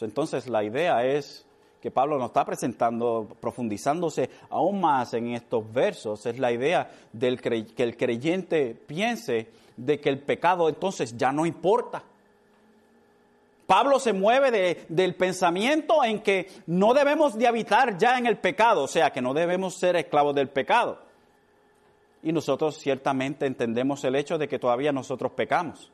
Entonces, 0.00 0.46
la 0.46 0.62
idea 0.62 1.04
es 1.04 1.45
que 1.80 1.90
Pablo 1.90 2.18
nos 2.18 2.28
está 2.28 2.44
presentando, 2.44 3.28
profundizándose 3.40 4.30
aún 4.50 4.80
más 4.80 5.14
en 5.14 5.34
estos 5.34 5.72
versos, 5.72 6.26
es 6.26 6.38
la 6.38 6.50
idea 6.52 6.90
del 7.12 7.40
que 7.40 7.82
el 7.82 7.96
creyente 7.96 8.74
piense 8.74 9.48
de 9.76 10.00
que 10.00 10.08
el 10.08 10.18
pecado 10.18 10.68
entonces 10.68 11.16
ya 11.16 11.32
no 11.32 11.46
importa. 11.46 12.02
Pablo 13.66 13.98
se 13.98 14.12
mueve 14.12 14.86
del 14.88 15.16
pensamiento 15.16 16.04
en 16.04 16.20
que 16.20 16.48
no 16.66 16.94
debemos 16.94 17.36
de 17.36 17.48
habitar 17.48 17.98
ya 17.98 18.16
en 18.16 18.26
el 18.26 18.38
pecado, 18.38 18.84
o 18.84 18.88
sea, 18.88 19.10
que 19.10 19.20
no 19.20 19.34
debemos 19.34 19.74
ser 19.74 19.96
esclavos 19.96 20.34
del 20.34 20.48
pecado. 20.48 21.00
Y 22.22 22.32
nosotros 22.32 22.78
ciertamente 22.78 23.44
entendemos 23.44 24.04
el 24.04 24.14
hecho 24.14 24.38
de 24.38 24.48
que 24.48 24.58
todavía 24.58 24.92
nosotros 24.92 25.32
pecamos. 25.32 25.90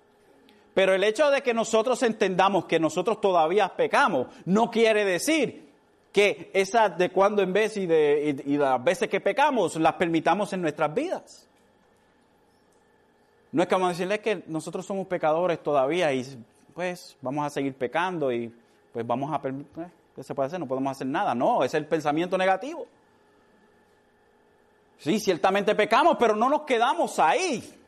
Pero 0.74 0.94
el 0.94 1.02
hecho 1.04 1.30
de 1.30 1.42
que 1.42 1.54
nosotros 1.54 2.02
entendamos 2.02 2.66
que 2.66 2.78
nosotros 2.78 3.20
todavía 3.20 3.74
pecamos 3.74 4.28
no 4.44 4.70
quiere 4.70 5.04
decir 5.04 5.71
que 6.12 6.50
esas 6.52 6.96
de 6.98 7.10
cuando 7.10 7.42
en 7.42 7.52
vez 7.52 7.76
y, 7.78 7.86
de, 7.86 8.42
y, 8.44 8.56
las 8.58 8.82
veces 8.84 9.08
que 9.08 9.20
pecamos 9.20 9.76
las 9.76 9.94
permitamos 9.94 10.52
en 10.52 10.60
nuestras 10.60 10.92
vidas. 10.92 11.48
No 13.50 13.62
es 13.62 13.68
que 13.68 13.74
vamos 13.74 13.88
a 13.88 13.92
decirles 13.92 14.20
que 14.20 14.44
nosotros 14.46 14.84
somos 14.84 15.06
pecadores 15.06 15.62
todavía 15.62 16.12
y 16.12 16.24
pues 16.74 17.16
vamos 17.22 17.46
a 17.46 17.50
seguir 17.50 17.74
pecando 17.74 18.30
y 18.30 18.54
pues 18.92 19.06
vamos 19.06 19.32
a 19.32 19.40
permitir, 19.40 19.84
eh, 19.84 19.90
¿qué 20.14 20.22
se 20.22 20.34
puede 20.34 20.48
hacer? 20.48 20.60
No 20.60 20.68
podemos 20.68 20.90
hacer 20.90 21.06
nada. 21.06 21.34
No, 21.34 21.64
es 21.64 21.72
el 21.74 21.86
pensamiento 21.86 22.36
negativo. 22.36 22.86
Sí, 24.98 25.18
ciertamente 25.18 25.74
pecamos, 25.74 26.16
pero 26.18 26.36
no 26.36 26.48
nos 26.48 26.62
quedamos 26.62 27.18
ahí. 27.18 27.78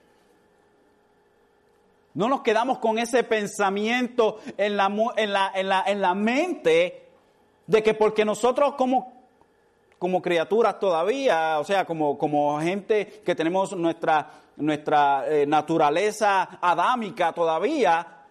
No 2.15 2.29
nos 2.29 2.41
quedamos 2.43 2.79
con 2.79 2.99
ese 2.99 3.23
pensamiento 3.25 4.39
en 4.57 4.77
la, 4.77 4.87
en 5.17 5.33
la, 5.33 5.53
en 5.55 5.69
la, 5.69 5.85
en 5.87 6.01
la 6.01 6.15
mente 6.15 7.04
de 7.67 7.83
que 7.83 7.95
porque 7.95 8.25
nosotros 8.25 8.75
como, 8.75 9.13
como 9.99 10.21
criaturas 10.21 10.79
todavía, 10.79 11.59
o 11.59 11.65
sea, 11.65 11.85
como, 11.85 12.19
como 12.19 12.61
gente 12.61 13.23
que 13.25 13.35
tenemos 13.35 13.75
nuestra, 13.77 14.31
nuestra 14.57 15.25
eh, 15.29 15.47
naturaleza 15.47 16.59
adámica 16.61 17.33
todavía, 17.33 18.25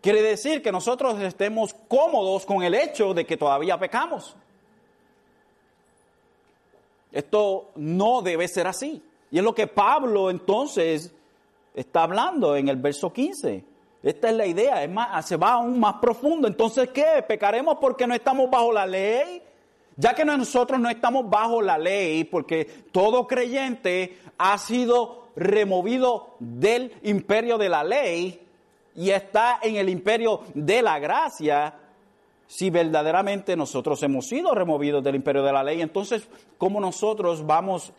quiere 0.00 0.22
decir 0.22 0.62
que 0.62 0.72
nosotros 0.72 1.20
estemos 1.20 1.74
cómodos 1.86 2.46
con 2.46 2.62
el 2.62 2.74
hecho 2.74 3.14
de 3.14 3.26
que 3.26 3.36
todavía 3.36 3.78
pecamos. 3.78 4.36
Esto 7.12 7.70
no 7.76 8.22
debe 8.22 8.48
ser 8.48 8.66
así. 8.66 9.02
Y 9.30 9.38
es 9.38 9.44
lo 9.44 9.54
que 9.54 9.66
Pablo 9.66 10.30
entonces 10.30 11.12
está 11.74 12.02
hablando 12.02 12.56
en 12.56 12.68
el 12.68 12.76
verso 12.76 13.12
15. 13.12 13.64
Esta 14.02 14.30
es 14.30 14.36
la 14.36 14.46
idea, 14.46 14.82
es 14.84 14.90
más, 14.90 15.26
se 15.26 15.36
va 15.36 15.54
aún 15.54 15.80
más 15.80 15.94
profundo. 15.94 16.46
Entonces, 16.46 16.90
¿qué? 16.90 17.24
¿Pecaremos 17.26 17.78
porque 17.80 18.06
no 18.06 18.14
estamos 18.14 18.48
bajo 18.48 18.72
la 18.72 18.86
ley? 18.86 19.42
Ya 19.96 20.14
que 20.14 20.24
nosotros 20.24 20.78
no 20.78 20.88
estamos 20.88 21.28
bajo 21.28 21.60
la 21.60 21.76
ley, 21.76 22.22
porque 22.24 22.64
todo 22.92 23.26
creyente 23.26 24.18
ha 24.38 24.56
sido 24.56 25.30
removido 25.34 26.36
del 26.38 26.92
imperio 27.02 27.58
de 27.58 27.68
la 27.68 27.82
ley 27.82 28.46
y 28.94 29.10
está 29.10 29.58
en 29.62 29.76
el 29.76 29.88
imperio 29.88 30.42
de 30.54 30.82
la 30.82 30.98
gracia, 30.98 31.74
si 32.46 32.70
verdaderamente 32.70 33.56
nosotros 33.56 34.02
hemos 34.02 34.26
sido 34.26 34.54
removidos 34.54 35.04
del 35.04 35.16
imperio 35.16 35.42
de 35.42 35.52
la 35.52 35.62
ley, 35.62 35.82
entonces, 35.82 36.28
¿cómo 36.56 36.80
nosotros 36.80 37.44
vamos 37.44 37.92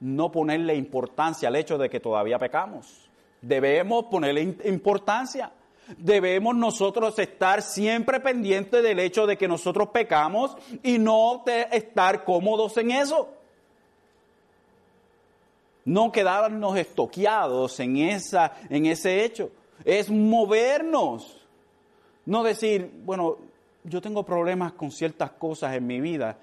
no 0.00 0.32
ponerle 0.32 0.74
importancia 0.74 1.48
al 1.48 1.56
hecho 1.56 1.76
de 1.76 1.90
que 1.90 2.00
todavía 2.00 2.38
pecamos? 2.38 3.07
Debemos 3.40 4.06
ponerle 4.06 4.42
importancia. 4.64 5.52
Debemos 5.96 6.54
nosotros 6.54 7.18
estar 7.18 7.62
siempre 7.62 8.20
pendientes 8.20 8.82
del 8.82 8.98
hecho 8.98 9.26
de 9.26 9.38
que 9.38 9.48
nosotros 9.48 9.88
pecamos 9.88 10.56
y 10.82 10.98
no 10.98 11.44
estar 11.46 12.24
cómodos 12.24 12.76
en 12.76 12.90
eso. 12.90 13.30
No 15.84 16.12
quedarnos 16.12 16.76
estoqueados 16.76 17.80
en, 17.80 17.96
esa, 17.96 18.52
en 18.68 18.84
ese 18.84 19.24
hecho. 19.24 19.50
Es 19.84 20.10
movernos. 20.10 21.46
No 22.26 22.42
decir, 22.42 22.90
bueno, 23.04 23.38
yo 23.84 24.02
tengo 24.02 24.24
problemas 24.24 24.72
con 24.72 24.90
ciertas 24.90 25.30
cosas 25.30 25.74
en 25.74 25.86
mi 25.86 26.00
vida 26.00 26.36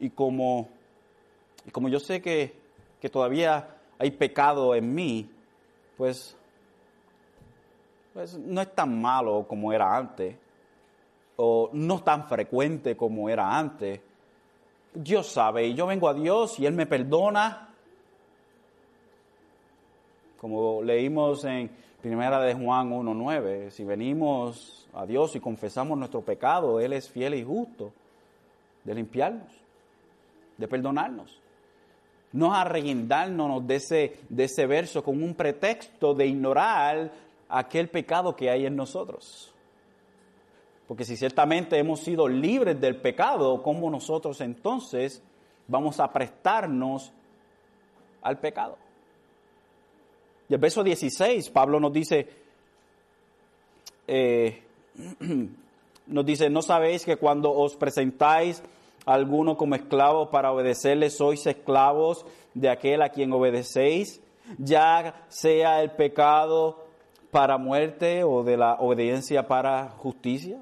y 0.00 0.10
como, 0.10 0.68
como 1.70 1.88
yo 1.88 2.00
sé 2.00 2.20
que, 2.20 2.52
que 3.00 3.08
todavía 3.08 3.76
hay 3.98 4.10
pecado 4.10 4.74
en 4.74 4.92
mí, 4.92 5.30
pues 5.96 6.36
pues 8.18 8.36
no 8.36 8.60
es 8.60 8.74
tan 8.74 9.00
malo 9.00 9.46
como 9.46 9.72
era 9.72 9.96
antes, 9.96 10.34
o 11.36 11.70
no 11.72 12.02
tan 12.02 12.26
frecuente 12.26 12.96
como 12.96 13.28
era 13.28 13.56
antes. 13.56 14.00
Dios 14.92 15.28
sabe, 15.28 15.68
y 15.68 15.74
yo 15.74 15.86
vengo 15.86 16.08
a 16.08 16.14
Dios 16.14 16.58
y 16.58 16.66
Él 16.66 16.72
me 16.72 16.84
perdona. 16.84 17.68
Como 20.40 20.82
leímos 20.82 21.44
en 21.44 21.70
Primera 22.02 22.40
de 22.40 22.54
Juan 22.54 22.90
1.9, 22.90 23.70
si 23.70 23.84
venimos 23.84 24.88
a 24.94 25.06
Dios 25.06 25.36
y 25.36 25.40
confesamos 25.40 25.96
nuestro 25.96 26.20
pecado, 26.22 26.80
Él 26.80 26.94
es 26.94 27.08
fiel 27.08 27.34
y 27.34 27.44
justo 27.44 27.92
de 28.82 28.96
limpiarnos, 28.96 29.52
de 30.56 30.66
perdonarnos. 30.66 31.40
No 32.32 32.52
arreguindarnos 32.52 33.64
de 33.64 33.76
ese, 33.76 34.16
de 34.28 34.44
ese 34.44 34.66
verso 34.66 35.04
con 35.04 35.22
un 35.22 35.34
pretexto 35.34 36.14
de 36.14 36.26
ignorar 36.26 37.27
aquel 37.48 37.88
pecado 37.88 38.36
que 38.36 38.50
hay 38.50 38.66
en 38.66 38.76
nosotros. 38.76 39.52
Porque 40.86 41.04
si 41.04 41.16
ciertamente 41.16 41.78
hemos 41.78 42.00
sido 42.00 42.26
libres 42.26 42.80
del 42.80 42.96
pecado, 42.96 43.62
¿cómo 43.62 43.90
nosotros 43.90 44.40
entonces 44.40 45.22
vamos 45.66 46.00
a 46.00 46.10
prestarnos 46.10 47.12
al 48.22 48.38
pecado? 48.38 48.78
Y 50.48 50.54
el 50.54 50.60
verso 50.60 50.82
16, 50.82 51.50
Pablo 51.50 51.78
nos 51.78 51.92
dice, 51.92 52.26
eh, 54.06 54.62
nos 56.06 56.24
dice, 56.24 56.48
¿no 56.48 56.62
sabéis 56.62 57.04
que 57.04 57.16
cuando 57.16 57.52
os 57.52 57.76
presentáis 57.76 58.62
a 59.04 59.12
alguno 59.12 59.58
como 59.58 59.74
esclavo 59.74 60.30
para 60.30 60.52
obedecerle, 60.52 61.10
sois 61.10 61.46
esclavos 61.46 62.24
de 62.54 62.70
aquel 62.70 63.02
a 63.02 63.10
quien 63.10 63.30
obedecéis, 63.30 64.22
ya 64.56 65.26
sea 65.28 65.82
el 65.82 65.90
pecado 65.90 66.87
para 67.30 67.58
muerte 67.58 68.24
o 68.24 68.42
de 68.42 68.56
la 68.56 68.74
obediencia 68.74 69.46
para 69.46 69.90
justicia? 69.90 70.58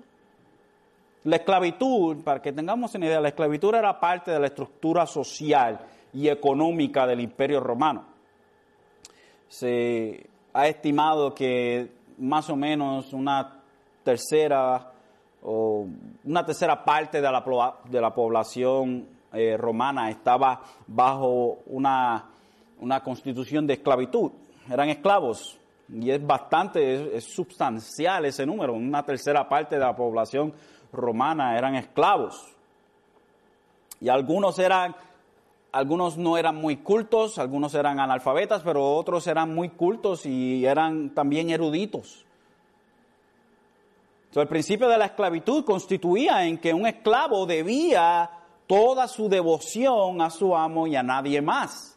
La 1.25 1.37
esclavitud, 1.37 2.23
para 2.23 2.41
que 2.41 2.53
tengamos 2.53 2.95
una 2.95 3.07
idea, 3.07 3.21
la 3.21 3.29
esclavitud 3.29 3.75
era 3.75 3.99
parte 3.99 4.31
de 4.31 4.39
la 4.39 4.47
estructura 4.47 5.07
social 5.07 5.81
y 6.13 6.29
económica 6.29 7.07
del 7.07 7.21
imperio 7.21 7.61
romano. 7.61 8.05
Se 9.49 10.27
ha 10.53 10.69
estimado 10.69 11.35
que 11.35 11.91
más 12.19 12.49
o 12.49 12.57
menos 12.57 13.13
una 13.13 13.61
tercera 14.03 14.93
o 15.43 15.87
una 16.25 16.45
tercera 16.45 16.85
parte 16.85 17.21
de 17.21 17.31
la, 17.31 17.45
de 17.89 18.01
la 18.01 18.15
población 18.15 19.07
eh, 19.33 19.57
romana 19.57 20.11
estaba 20.11 20.63
bajo 20.87 21.59
una, 21.67 22.25
una 22.81 23.03
constitución 23.03 23.67
de 23.67 23.75
esclavitud. 23.75 24.31
Eran 24.71 24.89
esclavos, 24.89 25.59
y 25.89 26.11
es 26.11 26.25
bastante, 26.27 27.17
es, 27.17 27.25
sustancial 27.25 28.25
ese 28.25 28.45
número. 28.45 28.75
Una 28.75 29.05
tercera 29.05 29.49
parte 29.49 29.77
de 29.77 29.83
la 29.83 29.95
población 29.95 30.53
romana 30.93 31.57
eran 31.57 31.75
esclavos. 31.77 32.55
Y 34.01 34.09
algunos 34.09 34.59
eran, 34.59 34.95
algunos 35.73 36.17
no 36.19 36.37
eran 36.37 36.57
muy 36.57 36.79
cultos, 36.79 37.39
algunos 37.39 37.75
eran 37.75 38.01
analfabetas, 38.01 38.63
pero 38.63 38.95
otros 38.95 39.27
eran 39.27 39.55
muy 39.55 39.71
cultos 39.71 40.27
y 40.27 40.67
eran 40.67 41.15
también 41.15 41.51
eruditos. 41.51 42.27
Entonces, 44.25 44.43
el 44.43 44.49
principio 44.49 44.89
de 44.89 44.99
la 44.99 45.07
esclavitud 45.07 45.65
constituía 45.65 46.45
en 46.45 46.59
que 46.59 46.75
un 46.75 46.87
esclavo 46.87 47.47
debía 47.47 48.31
toda 48.67 49.07
su 49.07 49.29
devoción 49.29 50.21
a 50.21 50.31
su 50.31 50.55
amo 50.55 50.87
y 50.87 50.97
a 50.97 51.03
nadie 51.03 51.41
más. 51.41 51.96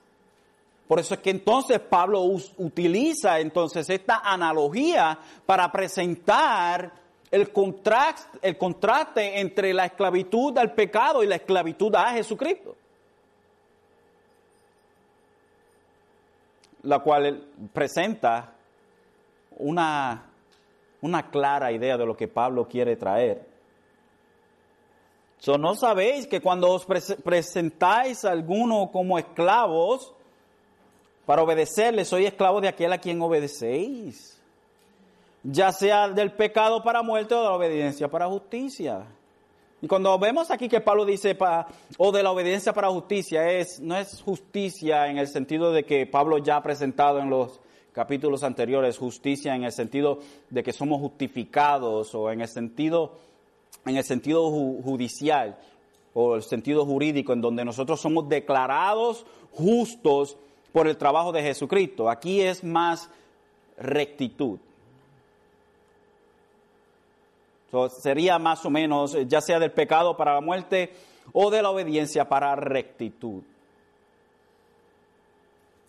Por 0.89 0.99
eso 0.99 1.13
es 1.13 1.19
que 1.19 1.29
entonces 1.29 1.79
Pablo 1.79 2.23
utiliza 2.23 3.39
entonces 3.39 3.87
esta 3.91 4.21
analogía 4.23 5.19
para 5.45 5.71
presentar 5.71 6.91
el 7.29 7.51
contraste, 7.51 9.39
entre 9.39 9.71
la 9.71 9.85
esclavitud 9.85 10.57
al 10.57 10.73
pecado 10.73 11.21
y 11.21 11.27
la 11.27 11.35
esclavitud 11.35 11.93
a 11.93 12.13
Jesucristo. 12.13 12.75
La 16.81 16.97
cual 16.97 17.45
presenta 17.71 18.55
una, 19.59 20.25
una 21.01 21.29
clara 21.29 21.71
idea 21.71 21.99
de 21.99 22.05
lo 22.07 22.17
que 22.17 22.27
Pablo 22.27 22.67
quiere 22.67 22.95
traer. 22.95 23.47
So, 25.37 25.55
¿No 25.59 25.75
sabéis 25.75 26.25
que 26.25 26.41
cuando 26.41 26.71
os 26.71 26.87
presentáis 26.87 28.25
a 28.25 28.31
alguno 28.31 28.89
como 28.91 29.19
esclavos 29.19 30.15
para 31.29 31.43
obedecerle, 31.43 32.05
soy 32.05 32.25
esclavo 32.25 32.59
de 32.59 32.69
aquel 32.69 32.91
a 32.91 32.97
quien 32.97 33.21
obedecéis? 33.21 34.41
Ya 35.43 35.71
sea 35.71 36.09
del 36.09 36.31
pecado 36.31 36.81
para 36.81 37.03
muerte 37.03 37.35
o 37.35 37.37
de 37.37 37.43
la 37.43 37.53
obediencia 37.53 38.07
para 38.07 38.25
justicia. 38.25 39.05
Y 39.79 39.87
cuando 39.87 40.17
vemos 40.17 40.49
aquí 40.49 40.67
que 40.67 40.81
Pablo 40.81 41.05
dice 41.05 41.37
o 41.99 42.11
de 42.11 42.23
la 42.23 42.31
obediencia 42.31 42.73
para 42.73 42.89
justicia, 42.89 43.47
es, 43.47 43.79
no 43.79 43.95
es 43.95 44.23
justicia 44.23 45.05
en 45.05 45.19
el 45.19 45.27
sentido 45.27 45.71
de 45.71 45.83
que 45.83 46.07
Pablo 46.07 46.39
ya 46.39 46.55
ha 46.55 46.63
presentado 46.63 47.19
en 47.19 47.29
los 47.29 47.59
capítulos 47.91 48.41
anteriores, 48.41 48.97
justicia 48.97 49.53
en 49.53 49.65
el 49.65 49.71
sentido 49.71 50.21
de 50.49 50.63
que 50.63 50.73
somos 50.73 50.99
justificados 50.99 52.15
o 52.15 52.31
en 52.31 52.41
el 52.41 52.47
sentido, 52.47 53.19
en 53.85 53.97
el 53.97 54.03
sentido 54.03 54.49
judicial 54.49 55.59
o 56.15 56.33
el 56.33 56.41
sentido 56.41 56.87
jurídico 56.87 57.33
en 57.33 57.41
donde 57.41 57.63
nosotros 57.63 58.01
somos 58.01 58.27
declarados 58.27 59.27
justos 59.51 60.37
por 60.71 60.87
el 60.87 60.97
trabajo 60.97 61.31
de 61.31 61.41
Jesucristo. 61.41 62.09
Aquí 62.09 62.41
es 62.41 62.63
más 62.63 63.09
rectitud. 63.77 64.59
sería 68.01 68.39
más 68.39 68.65
o 68.65 68.69
menos, 68.69 69.15
ya 69.27 69.41
sea 69.41 69.59
del 69.59 69.71
pecado 69.71 70.17
para 70.17 70.33
la 70.33 70.41
muerte 70.41 70.91
o 71.33 71.51
de 71.51 71.61
la 71.61 71.69
obediencia 71.69 72.27
para 72.27 72.55
rectitud. 72.55 73.43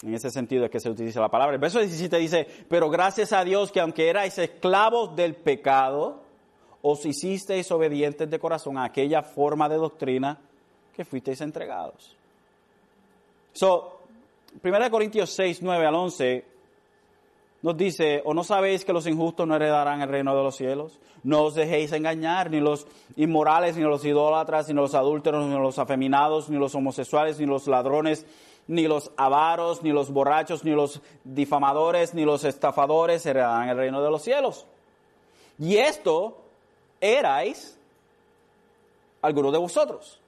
En 0.02 0.14
ese 0.14 0.30
sentido 0.30 0.64
es 0.64 0.70
que 0.70 0.80
se 0.80 0.88
utiliza 0.88 1.20
la 1.20 1.28
palabra. 1.28 1.54
El 1.54 1.60
verso 1.60 1.78
17 1.78 2.16
dice, 2.18 2.46
pero 2.68 2.88
gracias 2.88 3.32
a 3.32 3.44
Dios 3.44 3.70
que 3.70 3.80
aunque 3.80 4.08
erais 4.08 4.38
esclavos 4.38 5.14
del 5.14 5.34
pecado, 5.34 6.22
os 6.82 7.04
hicisteis 7.04 7.70
obedientes 7.70 8.30
de 8.30 8.38
corazón 8.38 8.78
a 8.78 8.84
aquella 8.84 9.22
forma 9.22 9.68
de 9.68 9.76
doctrina 9.76 10.38
que 10.94 11.04
fuisteis 11.04 11.40
entregados. 11.42 12.16
So, 13.52 13.99
1 14.62 14.90
Corintios 14.90 15.30
6, 15.30 15.62
9 15.62 15.86
al 15.86 15.94
11 15.94 16.44
nos 17.62 17.76
dice, 17.76 18.22
o 18.24 18.32
no 18.32 18.42
sabéis 18.42 18.86
que 18.86 18.92
los 18.92 19.06
injustos 19.06 19.46
no 19.46 19.54
heredarán 19.54 20.00
el 20.00 20.08
reino 20.08 20.34
de 20.34 20.42
los 20.42 20.56
cielos. 20.56 20.98
No 21.22 21.42
os 21.42 21.54
dejéis 21.54 21.92
engañar, 21.92 22.50
ni 22.50 22.58
los 22.58 22.86
inmorales, 23.16 23.76
ni 23.76 23.82
los 23.82 24.02
idólatras, 24.04 24.68
ni 24.68 24.74
los 24.74 24.94
adúlteros, 24.94 25.46
ni 25.46 25.54
los 25.58 25.78
afeminados, 25.78 26.48
ni 26.48 26.58
los 26.58 26.74
homosexuales, 26.74 27.38
ni 27.38 27.44
los 27.44 27.66
ladrones, 27.66 28.24
ni 28.66 28.88
los 28.88 29.12
avaros, 29.18 29.82
ni 29.82 29.90
los 29.90 30.10
borrachos, 30.10 30.64
ni 30.64 30.70
los 30.70 31.02
difamadores, 31.24 32.14
ni 32.14 32.24
los 32.24 32.44
estafadores 32.44 33.26
heredarán 33.26 33.68
el 33.68 33.76
reino 33.76 34.02
de 34.02 34.10
los 34.10 34.22
cielos. 34.22 34.66
Y 35.58 35.76
esto 35.76 36.38
erais 36.98 37.78
algunos 39.20 39.52
de 39.52 39.58
vosotros. 39.58 40.20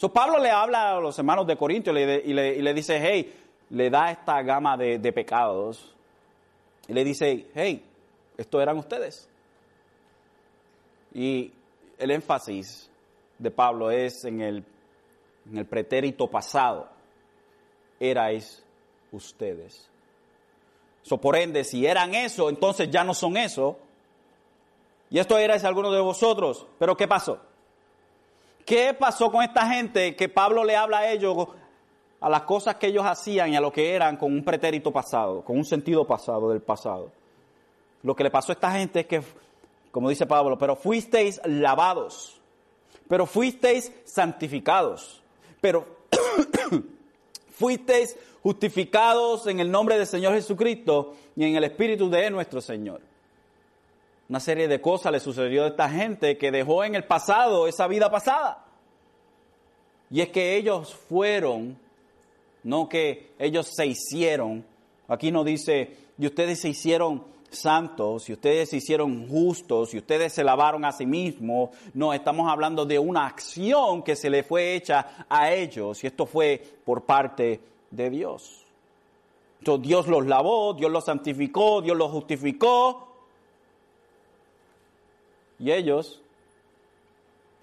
So 0.00 0.10
Pablo 0.10 0.38
le 0.38 0.50
habla 0.50 0.96
a 0.96 1.00
los 1.00 1.18
hermanos 1.18 1.46
de 1.46 1.56
Corintio 1.56 1.92
y 1.92 2.32
le, 2.32 2.74
dice, 2.74 2.98
hey, 3.02 3.39
le 3.70 3.90
da 3.90 4.10
esta 4.10 4.42
gama 4.42 4.76
de, 4.76 5.12
pecados. 5.12 5.94
Y 6.88 6.92
le 6.92 7.04
dice, 7.04 7.46
hey, 7.54 7.84
esto 8.36 8.60
eran 8.60 8.78
ustedes. 8.78 9.28
Y 11.14 11.52
el 11.98 12.10
énfasis 12.10 12.90
de 13.38 13.50
Pablo 13.50 13.90
es 13.90 14.24
en 14.24 14.40
el, 14.40 14.64
en 15.50 15.58
el 15.58 15.66
pretérito 15.66 16.28
pasado 16.28 16.88
erais 17.98 18.64
ustedes. 19.12 19.88
So, 21.02 21.18
por 21.18 21.36
ende, 21.36 21.64
si 21.64 21.86
eran 21.86 22.14
eso, 22.14 22.48
entonces 22.48 22.90
ya 22.90 23.04
no 23.04 23.14
son 23.14 23.36
eso. 23.36 23.78
Y 25.10 25.18
esto 25.18 25.38
erais 25.38 25.64
algunos 25.64 25.92
de 25.92 26.00
vosotros. 26.00 26.66
Pero 26.78 26.96
¿qué 26.96 27.08
pasó? 27.08 27.40
¿Qué 28.64 28.94
pasó 28.94 29.30
con 29.30 29.42
esta 29.42 29.66
gente 29.66 30.14
que 30.14 30.28
Pablo 30.28 30.64
le 30.64 30.76
habla 30.76 30.98
a 30.98 31.10
ellos, 31.10 31.48
a 32.20 32.28
las 32.28 32.42
cosas 32.42 32.76
que 32.76 32.88
ellos 32.88 33.04
hacían 33.06 33.52
y 33.52 33.56
a 33.56 33.60
lo 33.60 33.72
que 33.72 33.94
eran 33.94 34.16
con 34.16 34.32
un 34.32 34.44
pretérito 34.44 34.92
pasado, 34.92 35.42
con 35.42 35.56
un 35.56 35.64
sentido 35.64 36.06
pasado 36.06 36.50
del 36.50 36.60
pasado? 36.60 37.10
Lo 38.02 38.14
que 38.14 38.24
le 38.24 38.30
pasó 38.30 38.52
a 38.52 38.54
esta 38.54 38.72
gente 38.72 39.00
es 39.00 39.06
que, 39.06 39.22
como 39.90 40.08
dice 40.08 40.26
Pablo, 40.26 40.56
pero 40.58 40.76
fuisteis 40.76 41.40
lavados, 41.44 42.40
pero 43.08 43.26
fuisteis 43.26 43.92
santificados, 44.04 45.22
pero 45.60 45.86
fuisteis 47.50 48.16
justificados 48.42 49.46
en 49.46 49.60
el 49.60 49.70
nombre 49.70 49.98
del 49.98 50.06
Señor 50.06 50.34
Jesucristo 50.34 51.14
y 51.36 51.44
en 51.44 51.56
el 51.56 51.64
Espíritu 51.64 52.08
de 52.08 52.30
nuestro 52.30 52.60
Señor. 52.60 53.00
Una 54.28 54.40
serie 54.40 54.68
de 54.68 54.80
cosas 54.80 55.12
le 55.12 55.20
sucedió 55.20 55.64
a 55.64 55.68
esta 55.68 55.90
gente 55.90 56.38
que 56.38 56.52
dejó 56.52 56.84
en 56.84 56.94
el 56.94 57.04
pasado 57.04 57.66
esa 57.66 57.88
vida 57.88 58.10
pasada. 58.10 58.64
Y 60.08 60.20
es 60.20 60.28
que 60.28 60.56
ellos 60.56 60.94
fueron, 60.94 61.76
no 62.62 62.88
que 62.88 63.32
ellos 63.38 63.66
se 63.74 63.86
hicieron. 63.86 64.64
Aquí 65.08 65.30
no 65.30 65.44
dice, 65.44 65.96
y 66.18 66.26
ustedes 66.26 66.60
se 66.60 66.68
hicieron 66.68 67.24
santos, 67.50 68.28
y 68.28 68.32
ustedes 68.32 68.70
se 68.70 68.76
hicieron 68.76 69.28
justos, 69.28 69.92
y 69.94 69.98
ustedes 69.98 70.32
se 70.32 70.44
lavaron 70.44 70.84
a 70.84 70.92
sí 70.92 71.06
mismos. 71.06 71.70
No, 71.94 72.12
estamos 72.12 72.50
hablando 72.50 72.86
de 72.86 72.98
una 72.98 73.26
acción 73.26 74.02
que 74.02 74.16
se 74.16 74.30
le 74.30 74.42
fue 74.42 74.74
hecha 74.74 75.26
a 75.28 75.52
ellos, 75.52 76.02
y 76.04 76.06
esto 76.06 76.26
fue 76.26 76.62
por 76.84 77.04
parte 77.04 77.60
de 77.90 78.10
Dios. 78.10 78.64
Entonces 79.58 79.88
Dios 79.88 80.06
los 80.06 80.26
lavó, 80.26 80.74
Dios 80.74 80.90
los 80.90 81.04
santificó, 81.04 81.82
Dios 81.82 81.96
los 81.96 82.10
justificó, 82.10 83.08
y 85.58 85.70
ellos 85.70 86.22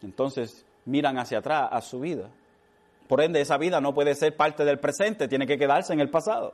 entonces 0.03 0.63
miran 0.85 1.17
hacia 1.17 1.39
atrás 1.39 1.69
a 1.71 1.81
su 1.81 1.99
vida. 1.99 2.29
Por 3.07 3.21
ende, 3.21 3.41
esa 3.41 3.57
vida 3.57 3.79
no 3.79 3.93
puede 3.93 4.15
ser 4.15 4.35
parte 4.35 4.65
del 4.65 4.79
presente, 4.79 5.27
tiene 5.27 5.47
que 5.47 5.57
quedarse 5.57 5.93
en 5.93 5.99
el 5.99 6.09
pasado. 6.09 6.53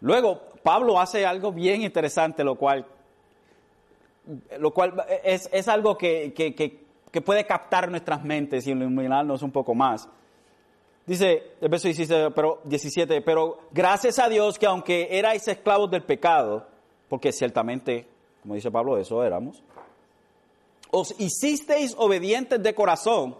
Luego, 0.00 0.40
Pablo 0.62 1.00
hace 1.00 1.26
algo 1.26 1.52
bien 1.52 1.82
interesante, 1.82 2.44
lo 2.44 2.54
cual, 2.54 2.86
lo 4.58 4.72
cual 4.72 5.04
es, 5.24 5.68
algo 5.68 5.98
que, 5.98 6.32
puede 7.24 7.44
captar 7.46 7.90
nuestras 7.90 8.24
mentes 8.24 8.66
y 8.66 8.70
iluminarnos 8.70 9.42
un 9.42 9.50
poco 9.50 9.74
más. 9.74 10.08
Dice 11.06 11.52
el 11.60 11.68
verso 11.70 11.88
17 11.88 12.30
pero, 12.32 12.60
17, 12.64 13.22
pero 13.22 13.60
gracias 13.70 14.18
a 14.18 14.28
Dios 14.28 14.58
que 14.58 14.66
aunque 14.66 15.08
erais 15.10 15.48
esclavos 15.48 15.90
del 15.90 16.02
pecado, 16.02 16.66
porque 17.08 17.32
ciertamente, 17.32 18.06
como 18.42 18.54
dice 18.54 18.70
Pablo, 18.70 18.98
eso 18.98 19.24
éramos, 19.24 19.62
os 20.90 21.18
hicisteis 21.18 21.94
obedientes 21.96 22.62
de 22.62 22.74
corazón 22.74 23.36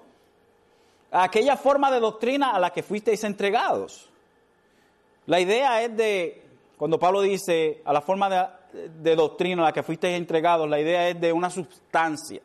aquella 1.10 1.56
forma 1.56 1.90
de 1.90 2.00
doctrina 2.00 2.50
a 2.50 2.58
la 2.58 2.70
que 2.70 2.82
fuisteis 2.82 3.24
entregados. 3.24 4.10
La 5.26 5.40
idea 5.40 5.82
es 5.82 5.96
de 5.96 6.48
cuando 6.78 6.98
Pablo 6.98 7.20
dice 7.20 7.82
a 7.84 7.92
la 7.92 8.00
forma 8.00 8.50
de, 8.72 9.16
doctrina 9.16 9.62
a 9.62 9.66
la 9.66 9.72
que 9.72 9.82
fuiste 9.82 10.14
entregados, 10.14 10.68
la 10.68 10.80
idea 10.80 11.08
es 11.08 11.20
de 11.20 11.32
una 11.32 11.50
sustancia, 11.50 12.40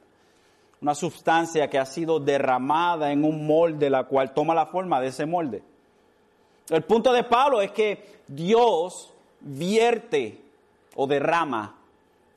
una 0.82 0.95
sustancia 0.95 1.69
que 1.69 1.78
ha 1.78 1.86
sido 1.86 2.19
derramada 2.19 3.12
en 3.12 3.23
un 3.23 3.45
molde, 3.45 3.89
la 3.91 4.06
cual 4.06 4.34
toma 4.34 4.56
la 4.56 4.65
forma 4.65 4.99
de 4.99 5.08
ese 5.08 5.26
molde. 5.28 5.62
El 6.69 6.82
punto 6.84 7.13
de 7.13 7.23
Pablo 7.23 7.62
es 7.62 7.71
que 7.71 8.21
Dios 8.28 9.13
vierte 9.39 10.41
o 10.95 11.06
derrama 11.06 11.76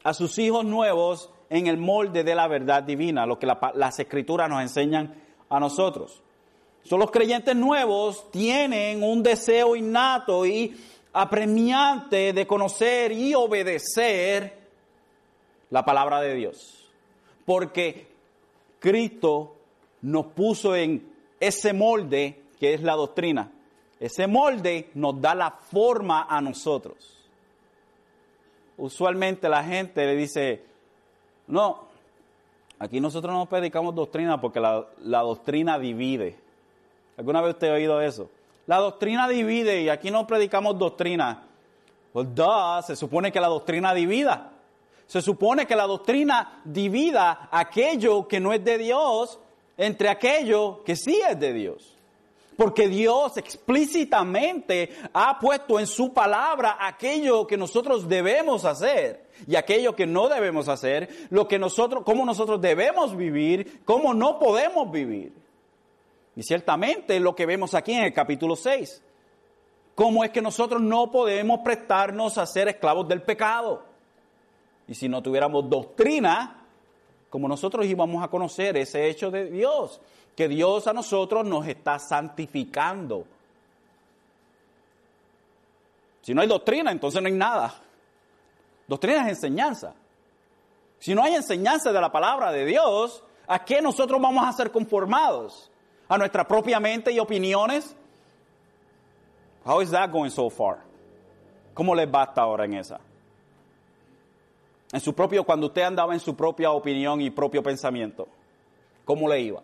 a 0.02 0.12
sus 0.12 0.38
hijos 0.38 0.64
nuevos 0.64 1.30
en 1.48 1.66
el 1.66 1.78
molde 1.78 2.24
de 2.24 2.34
la 2.34 2.46
verdad 2.46 2.82
divina, 2.82 3.24
lo 3.24 3.38
que 3.38 3.46
las 3.46 3.98
escrituras 3.98 4.50
nos 4.50 4.60
enseñan 4.60 5.14
a 5.48 5.60
nosotros. 5.60 6.22
Son 6.84 7.00
los 7.00 7.10
creyentes 7.10 7.56
nuevos 7.56 8.30
tienen 8.30 9.02
un 9.02 9.22
deseo 9.22 9.74
innato 9.74 10.46
y 10.46 10.76
apremiante 11.12 12.32
de 12.32 12.46
conocer 12.46 13.10
y 13.10 13.34
obedecer 13.34 14.56
la 15.70 15.84
palabra 15.84 16.20
de 16.20 16.34
Dios. 16.34 16.88
Porque 17.44 18.06
Cristo 18.78 19.56
nos 20.02 20.26
puso 20.26 20.76
en 20.76 21.10
ese 21.40 21.72
molde 21.72 22.42
que 22.60 22.74
es 22.74 22.82
la 22.82 22.94
doctrina. 22.94 23.50
Ese 23.98 24.26
molde 24.26 24.90
nos 24.94 25.20
da 25.20 25.34
la 25.34 25.50
forma 25.50 26.26
a 26.28 26.40
nosotros. 26.40 27.16
Usualmente 28.76 29.48
la 29.48 29.64
gente 29.64 30.04
le 30.04 30.14
dice, 30.14 30.62
no, 31.46 31.85
aquí 32.78 33.00
nosotros 33.00 33.32
no 33.32 33.46
predicamos 33.46 33.94
doctrina 33.94 34.40
porque 34.40 34.60
la, 34.60 35.20
doctrina 35.20 35.78
divide. 35.78 36.36
¿Alguna 37.16 37.40
vez 37.40 37.54
usted 37.54 37.70
ha 37.70 37.74
oído 37.74 38.00
eso? 38.00 38.28
La 38.66 38.78
doctrina 38.78 39.28
divide 39.28 39.82
y 39.82 39.88
aquí 39.88 40.10
no 40.10 40.26
predicamos 40.26 40.78
doctrina. 40.78 41.42
Pues, 42.12 42.34
duh, 42.34 42.82
se 42.86 42.96
supone 42.96 43.32
que 43.32 43.40
la 43.40 43.48
doctrina 43.48 43.94
divida. 43.94 44.52
Se 45.06 45.22
supone 45.22 45.66
que 45.66 45.76
la 45.76 45.86
doctrina 45.86 46.60
divida 46.64 47.48
aquello 47.50 48.26
que 48.26 48.40
no 48.40 48.52
es 48.52 48.64
de 48.64 48.78
Dios 48.78 49.38
entre 49.76 50.08
aquello 50.08 50.82
que 50.84 50.96
sí 50.96 51.20
es 51.28 51.38
de 51.38 51.52
Dios. 51.52 51.95
Porque 52.56 52.88
Dios 52.88 53.36
explícitamente 53.36 54.90
ha 55.12 55.38
puesto 55.38 55.78
en 55.78 55.86
su 55.86 56.12
palabra 56.14 56.78
aquello 56.80 57.46
que 57.46 57.56
nosotros 57.56 58.08
debemos 58.08 58.64
hacer 58.64 59.26
y 59.46 59.56
aquello 59.56 59.94
que 59.94 60.06
no 60.06 60.28
debemos 60.28 60.68
hacer, 60.68 61.28
lo 61.30 61.46
que 61.46 61.58
nosotros, 61.58 62.02
cómo 62.04 62.24
nosotros 62.24 62.60
debemos 62.60 63.14
vivir, 63.14 63.82
cómo 63.84 64.14
no 64.14 64.38
podemos 64.38 64.90
vivir. 64.90 65.34
Y 66.34 66.42
ciertamente 66.42 67.20
lo 67.20 67.34
que 67.34 67.46
vemos 67.46 67.74
aquí 67.74 67.92
en 67.92 68.04
el 68.04 68.12
capítulo 68.12 68.56
6. 68.56 69.02
Cómo 69.94 70.24
es 70.24 70.30
que 70.30 70.42
nosotros 70.42 70.80
no 70.80 71.10
podemos 71.10 71.60
prestarnos 71.60 72.36
a 72.38 72.46
ser 72.46 72.68
esclavos 72.68 73.08
del 73.08 73.22
pecado. 73.22 73.82
Y 74.86 74.94
si 74.94 75.08
no 75.08 75.22
tuviéramos 75.22 75.68
doctrina, 75.68 76.65
como 77.30 77.48
nosotros 77.48 77.86
íbamos 77.86 78.22
a 78.22 78.28
conocer 78.28 78.76
ese 78.76 79.08
hecho 79.08 79.30
de 79.30 79.50
Dios, 79.50 80.00
que 80.34 80.48
Dios 80.48 80.86
a 80.86 80.92
nosotros 80.92 81.46
nos 81.46 81.66
está 81.66 81.98
santificando. 81.98 83.24
Si 86.22 86.34
no 86.34 86.40
hay 86.40 86.48
doctrina, 86.48 86.90
entonces 86.90 87.22
no 87.22 87.28
hay 87.28 87.34
nada. 87.34 87.74
Doctrina 88.86 89.22
es 89.22 89.28
enseñanza. 89.36 89.94
Si 90.98 91.14
no 91.14 91.22
hay 91.22 91.34
enseñanza 91.34 91.92
de 91.92 92.00
la 92.00 92.10
palabra 92.10 92.52
de 92.52 92.64
Dios, 92.64 93.22
¿a 93.46 93.64
qué 93.64 93.80
nosotros 93.80 94.20
vamos 94.20 94.46
a 94.46 94.52
ser 94.52 94.70
conformados? 94.70 95.70
¿A 96.08 96.18
nuestra 96.18 96.46
propia 96.46 96.80
mente 96.80 97.12
y 97.12 97.18
opiniones? 97.18 97.94
How 99.64 99.80
is 99.82 99.90
that 99.90 100.10
going 100.10 100.30
so 100.30 100.48
far? 100.48 100.78
¿Cómo 101.74 101.94
les 101.94 102.12
va 102.12 102.22
hasta 102.22 102.42
ahora 102.42 102.64
en 102.64 102.74
esa? 102.74 103.00
En 104.96 105.00
su 105.02 105.14
propio, 105.14 105.44
cuando 105.44 105.66
usted 105.66 105.82
andaba 105.82 106.14
en 106.14 106.20
su 106.20 106.34
propia 106.34 106.70
opinión 106.70 107.20
y 107.20 107.28
propio 107.28 107.62
pensamiento, 107.62 108.26
¿cómo 109.04 109.28
le 109.28 109.42
iba? 109.42 109.62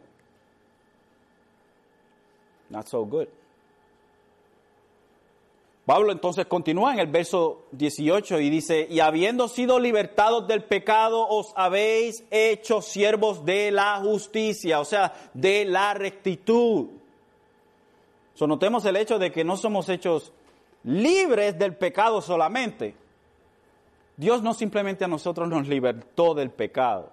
Not 2.69 2.87
so 2.87 3.03
good. 3.07 3.29
Pablo 5.87 6.13
entonces 6.13 6.45
continúa 6.45 6.93
en 6.93 6.99
el 6.99 7.07
verso 7.07 7.63
18 7.71 8.41
y 8.41 8.51
dice, 8.51 8.87
y 8.91 9.01
habiendo 9.01 9.49
sido 9.49 9.79
libertados 9.79 10.47
del 10.47 10.65
pecado, 10.65 11.27
os 11.27 11.55
habéis 11.57 12.27
hecho 12.31 12.83
siervos 12.83 13.43
de 13.47 13.71
la 13.71 14.01
justicia, 14.03 14.81
o 14.81 14.85
sea, 14.85 15.15
de 15.33 15.65
la 15.65 15.95
rectitud. 15.95 16.89
So, 18.35 18.47
notemos 18.47 18.85
el 18.85 18.97
hecho 18.97 19.19
de 19.19 19.33
que 19.33 19.45
no 19.45 19.57
somos 19.57 19.89
hechos 19.89 20.31
libres 20.85 21.59
del 21.59 21.75
pecado 21.75 22.21
solamente, 22.21 22.97
Dios 24.23 24.41
no 24.41 24.55
simplemente 24.55 25.05
a 25.05 25.09
nosotros 25.09 25.49
nos 25.49 25.67
libertó 25.67 26.33
del 26.33 26.53
pecado 26.53 27.11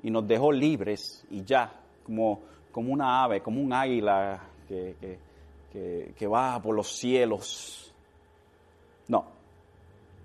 y 0.00 0.12
nos 0.12 0.28
dejó 0.28 0.52
libres 0.52 1.26
y 1.28 1.42
ya, 1.42 1.72
como, 2.04 2.42
como 2.70 2.92
una 2.92 3.24
ave, 3.24 3.42
como 3.42 3.60
un 3.60 3.72
águila 3.72 4.40
que, 4.68 5.18
que 6.16 6.26
va 6.28 6.62
por 6.62 6.76
los 6.76 6.86
cielos. 6.86 7.92
No, 9.08 9.26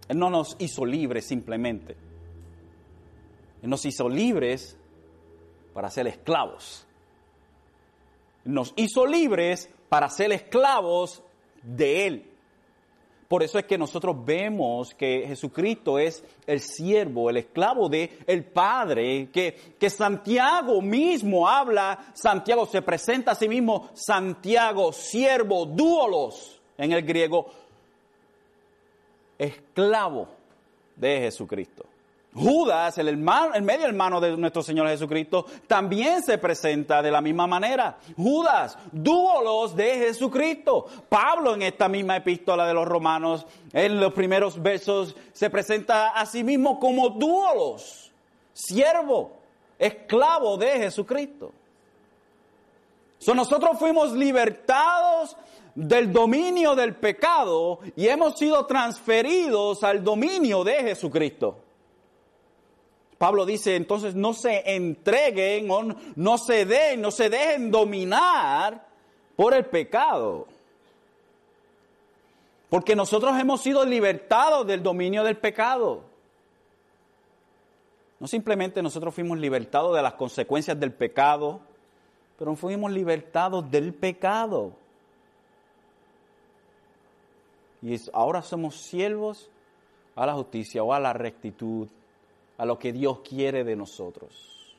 Él 0.08 0.20
no 0.20 0.30
nos 0.30 0.56
hizo 0.60 0.86
libres 0.86 1.26
simplemente. 1.26 1.98
Él 3.64 3.70
nos 3.72 3.84
hizo 3.84 4.08
libres 4.08 4.78
para 5.74 5.90
ser 5.90 6.06
esclavos. 6.06 6.86
Nos 8.44 8.74
hizo 8.76 9.08
libres 9.08 9.72
para 9.90 10.08
ser 10.10 10.32
esclavos 10.34 11.24
de 11.64 12.06
Él. 12.06 12.35
Por 13.28 13.42
eso 13.42 13.58
es 13.58 13.66
que 13.66 13.78
nosotros 13.78 14.16
vemos 14.24 14.94
que 14.94 15.26
Jesucristo 15.28 15.98
es 15.98 16.24
el 16.46 16.60
siervo, 16.60 17.30
el 17.30 17.38
esclavo 17.38 17.90
de 17.90 18.20
el 18.28 18.44
Padre, 18.44 19.30
que, 19.32 19.76
que 19.80 19.90
Santiago 19.90 20.80
mismo 20.82 21.48
habla, 21.48 22.14
Santiago 22.14 22.68
se 22.68 22.84
presenta 22.84 23.32
a 23.32 23.36
sí 23.36 23.50
mismo, 23.50 23.90
Santiago, 23.94 24.94
siervo, 24.94 25.66
dúolos 25.66 26.62
en 26.78 26.92
el 26.92 27.02
griego, 27.02 27.48
esclavo 29.40 30.28
de 30.96 31.22
Jesucristo. 31.22 31.95
Judas, 32.36 32.98
el, 32.98 33.08
hermano, 33.08 33.54
el 33.54 33.64
medio 33.64 33.86
hermano 33.86 34.20
de 34.20 34.36
nuestro 34.36 34.62
Señor 34.62 34.90
Jesucristo, 34.90 35.46
también 35.68 36.22
se 36.22 36.38
presenta 36.38 37.02
de 37.02 37.10
la 37.10 37.22
misma 37.22 37.48
manera. 37.48 37.98
Judas, 38.18 38.78
dúolos 38.92 39.74
de 39.74 39.96
Jesucristo. 40.00 40.86
Pablo 41.08 41.54
en 41.54 41.62
esta 41.62 41.88
misma 41.88 42.18
epístola 42.18 42.68
de 42.68 42.74
los 42.74 42.86
romanos, 42.86 43.46
en 43.72 44.02
los 44.02 44.12
primeros 44.14 44.62
versos, 44.62 45.16
se 45.32 45.50
presenta 45.50 46.10
a 46.10 46.26
sí 46.26 46.44
mismo 46.44 46.78
como 46.78 47.10
dúolos, 47.10 48.12
siervo, 48.52 49.32
esclavo 49.80 50.58
de 50.58 50.72
Jesucristo. 50.74 51.54
So, 53.18 53.34
nosotros 53.34 53.80
fuimos 53.80 54.12
libertados 54.12 55.38
del 55.74 56.12
dominio 56.12 56.76
del 56.76 56.96
pecado 56.96 57.80
y 57.96 58.08
hemos 58.08 58.38
sido 58.38 58.66
transferidos 58.66 59.84
al 59.86 60.04
dominio 60.04 60.66
de 60.66 60.76
Jesucristo. 60.76 61.65
Pablo 63.18 63.46
dice, 63.46 63.76
entonces 63.76 64.14
no 64.14 64.34
se 64.34 64.76
entreguen, 64.76 65.68
no 66.16 66.38
se 66.38 66.66
den, 66.66 67.02
no 67.02 67.12
se 67.12 67.30
dejen 67.30 67.72
dominar 67.72 68.86
por 69.36 69.54
el 69.54 69.66
pecado. 69.66 70.48
Porque 72.70 72.96
nosotros 72.96 73.40
hemos 73.40 73.62
sido 73.62 73.86
libertados 73.86 74.68
del 74.68 74.84
dominio 74.84 75.24
del 75.24 75.38
pecado. 75.38 76.04
No 78.20 78.28
simplemente 78.28 78.82
nosotros 78.82 79.14
fuimos 79.14 79.38
libertados 79.38 79.96
de 79.96 80.02
las 80.02 80.14
consecuencias 80.14 80.78
del 80.80 80.92
pecado, 80.92 81.62
pero 82.38 82.56
fuimos 82.56 82.92
libertados 82.92 83.70
del 83.72 83.94
pecado. 83.94 84.74
Y 87.82 87.96
ahora 88.14 88.42
somos 88.42 88.76
siervos 88.76 89.50
a 90.16 90.26
la 90.26 90.34
justicia 90.34 90.84
o 90.84 90.94
a 90.94 91.00
la 91.00 91.14
rectitud 91.14 91.88
a 92.58 92.66
lo 92.66 92.80
que 92.80 92.94
Dios 92.94 93.20
quiere 93.20 93.64
de 93.64 93.76
nosotros. 93.76 94.76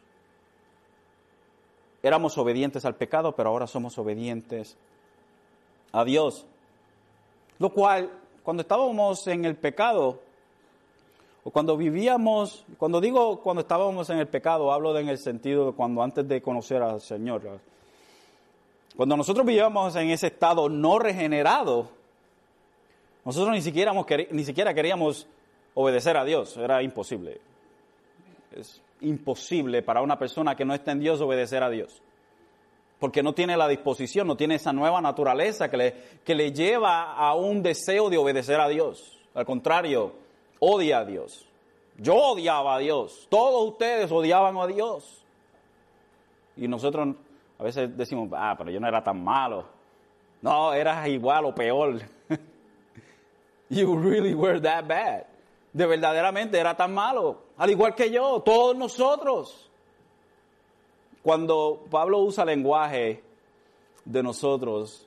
Éramos 2.02 2.38
obedientes 2.38 2.84
al 2.84 2.94
pecado, 2.94 3.34
pero 3.34 3.50
ahora 3.50 3.66
somos 3.66 3.98
obedientes 3.98 4.76
a 5.92 6.04
Dios. 6.04 6.46
Lo 7.58 7.70
cual, 7.70 8.10
cuando 8.42 8.60
estábamos 8.60 9.26
en 9.26 9.44
el 9.44 9.56
pecado, 9.56 10.20
o 11.42 11.50
cuando 11.50 11.76
vivíamos, 11.76 12.64
cuando 12.76 13.00
digo 13.00 13.40
cuando 13.40 13.62
estábamos 13.62 14.10
en 14.10 14.18
el 14.18 14.26
pecado, 14.26 14.72
hablo 14.72 14.98
en 14.98 15.08
el 15.08 15.18
sentido 15.18 15.66
de 15.66 15.72
cuando 15.72 16.02
antes 16.02 16.26
de 16.26 16.42
conocer 16.42 16.82
al 16.82 17.00
Señor. 17.00 17.42
Cuando 18.96 19.16
nosotros 19.16 19.46
vivíamos 19.46 19.94
en 19.96 20.10
ese 20.10 20.28
estado 20.28 20.68
no 20.68 20.98
regenerado, 20.98 21.88
nosotros 23.24 23.54
ni 23.54 23.62
siquiera, 23.62 23.92
ni 24.30 24.44
siquiera 24.44 24.74
queríamos 24.74 25.26
obedecer 25.74 26.16
a 26.16 26.24
Dios, 26.24 26.56
era 26.56 26.82
imposible. 26.82 27.40
Es 28.57 28.83
imposible 29.01 29.83
para 29.83 30.03
una 30.03 30.19
persona 30.19 30.57
que 30.57 30.64
no 30.64 30.75
está 30.75 30.92
en 30.92 31.01
Dios 31.01 31.21
obedecer 31.21 31.62
a 31.62 31.71
Dios. 31.71 32.03
Porque 32.99 33.23
no 33.23 33.35
tiene 33.35 33.57
la 33.57 33.69
disposición, 33.69 34.27
no 34.27 34.37
tiene 34.37 34.55
esa 34.55 34.73
nueva 34.73 35.01
naturaleza 35.01 35.71
que 35.71 35.77
le, 35.77 35.95
que 36.25 36.35
le 36.35 36.53
lleva 36.53 37.12
a 37.12 37.35
un 37.35 37.62
deseo 37.62 38.09
de 38.09 38.16
obedecer 38.16 38.61
a 38.61 38.69
Dios. 38.69 39.19
Al 39.35 39.45
contrario, 39.45 40.15
odia 40.61 40.98
a 40.98 41.04
Dios. 41.04 41.46
Yo 41.98 42.15
odiaba 42.15 42.77
a 42.77 42.79
Dios. 42.79 43.27
Todos 43.29 43.69
ustedes 43.73 44.11
odiaban 44.11 44.57
a 44.57 44.67
Dios. 44.67 45.25
Y 46.57 46.69
nosotros 46.69 47.15
a 47.59 47.63
veces 47.63 47.94
decimos, 47.96 48.31
ah, 48.35 48.54
pero 48.57 48.71
yo 48.71 48.81
no 48.81 48.88
era 48.88 49.04
tan 49.04 49.23
malo. 49.23 49.67
No, 50.40 50.73
eras 50.73 51.07
igual 51.09 51.44
o 51.44 51.54
peor. 51.54 52.00
you 53.69 53.96
really 53.98 54.35
were 54.35 54.61
that 54.61 54.87
bad 54.87 55.27
de 55.77 55.85
verdaderamente 55.85 56.59
era 56.59 56.75
tan 56.75 56.94
malo, 56.94 57.42
al 57.57 57.71
igual 57.71 57.94
que 57.94 58.11
yo, 58.11 58.40
todos 58.40 58.77
nosotros. 58.77 59.71
Cuando 61.23 61.85
Pablo 61.90 62.21
usa 62.21 62.44
lenguaje 62.44 63.23
de 64.04 64.23
nosotros 64.23 65.07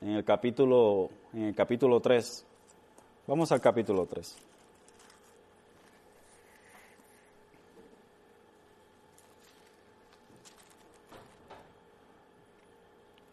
en 0.00 0.10
el 0.10 0.24
capítulo 0.24 1.10
en 1.32 1.44
el 1.44 1.54
capítulo 1.54 2.00
3. 2.00 2.46
Vamos 3.26 3.52
al 3.52 3.60
capítulo 3.60 4.06
3. 4.06 4.36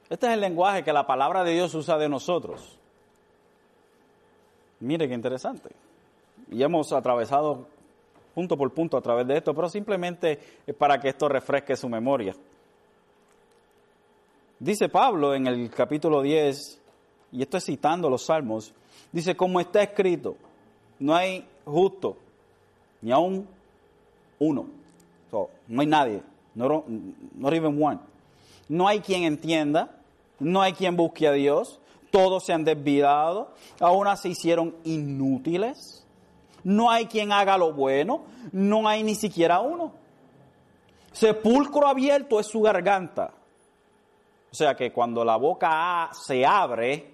Este 0.10 0.26
es 0.28 0.34
el 0.34 0.40
lenguaje 0.40 0.84
que 0.84 0.94
la 0.94 1.06
palabra 1.06 1.44
de 1.44 1.52
Dios 1.52 1.74
usa 1.74 1.98
de 1.98 2.08
nosotros. 2.08 2.78
Mire 4.80 5.08
qué 5.08 5.14
interesante 5.14 5.70
y 6.50 6.64
hemos 6.64 6.94
atravesado 6.94 7.68
punto 8.38 8.56
por 8.56 8.72
punto 8.72 8.98
a 8.98 9.02
través 9.02 9.26
de 9.26 9.38
esto, 9.38 9.56
pero 9.56 9.68
simplemente 9.68 10.38
para 10.78 11.00
que 11.00 11.10
esto 11.10 11.28
refresque 11.28 11.76
su 11.76 11.90
memoria. 11.90 12.36
Dice 14.60 14.90
Pablo 14.90 15.34
en 15.34 15.48
el 15.48 15.72
capítulo 15.72 16.22
10, 16.22 16.80
y 17.32 17.42
esto 17.42 17.58
es 17.58 17.66
citando 17.66 18.12
los 18.12 18.26
salmos, 18.26 18.76
dice, 19.12 19.36
como 19.36 19.60
está 19.60 19.82
escrito, 19.82 20.36
no 21.00 21.16
hay 21.16 21.48
justo, 21.66 22.16
ni 23.02 23.12
aún 23.12 23.48
uno. 24.38 24.68
no 25.68 25.82
hay 25.82 25.88
nadie, 25.88 26.22
no 26.54 26.84
even 27.52 27.84
one. 27.84 28.00
No 28.70 28.88
hay 28.88 29.00
quien 29.00 29.24
entienda, 29.24 30.00
no 30.40 30.62
hay 30.62 30.74
quien 30.74 30.96
busque 30.96 31.28
a 31.28 31.32
Dios, 31.32 31.80
todos 32.12 32.46
se 32.46 32.54
han 32.54 32.64
desviado, 32.64 33.52
aún 33.80 34.06
se 34.16 34.30
hicieron 34.30 34.76
inútiles. 34.84 36.04
No 36.64 36.90
hay 36.90 37.06
quien 37.08 37.32
haga 37.32 37.58
lo 37.58 37.74
bueno, 37.74 38.24
no 38.52 38.88
hay 38.88 39.04
ni 39.04 39.16
siquiera 39.16 39.60
uno. 39.60 39.94
Sepulcro 41.12 41.88
abierto 41.88 42.40
es 42.40 42.48
su 42.48 42.62
garganta. 42.62 43.34
O 44.52 44.56
sea 44.56 44.76
que 44.76 44.92
cuando 44.92 45.24
la 45.26 45.36
boca 45.38 46.10
se 46.14 46.46
abre, 46.46 47.14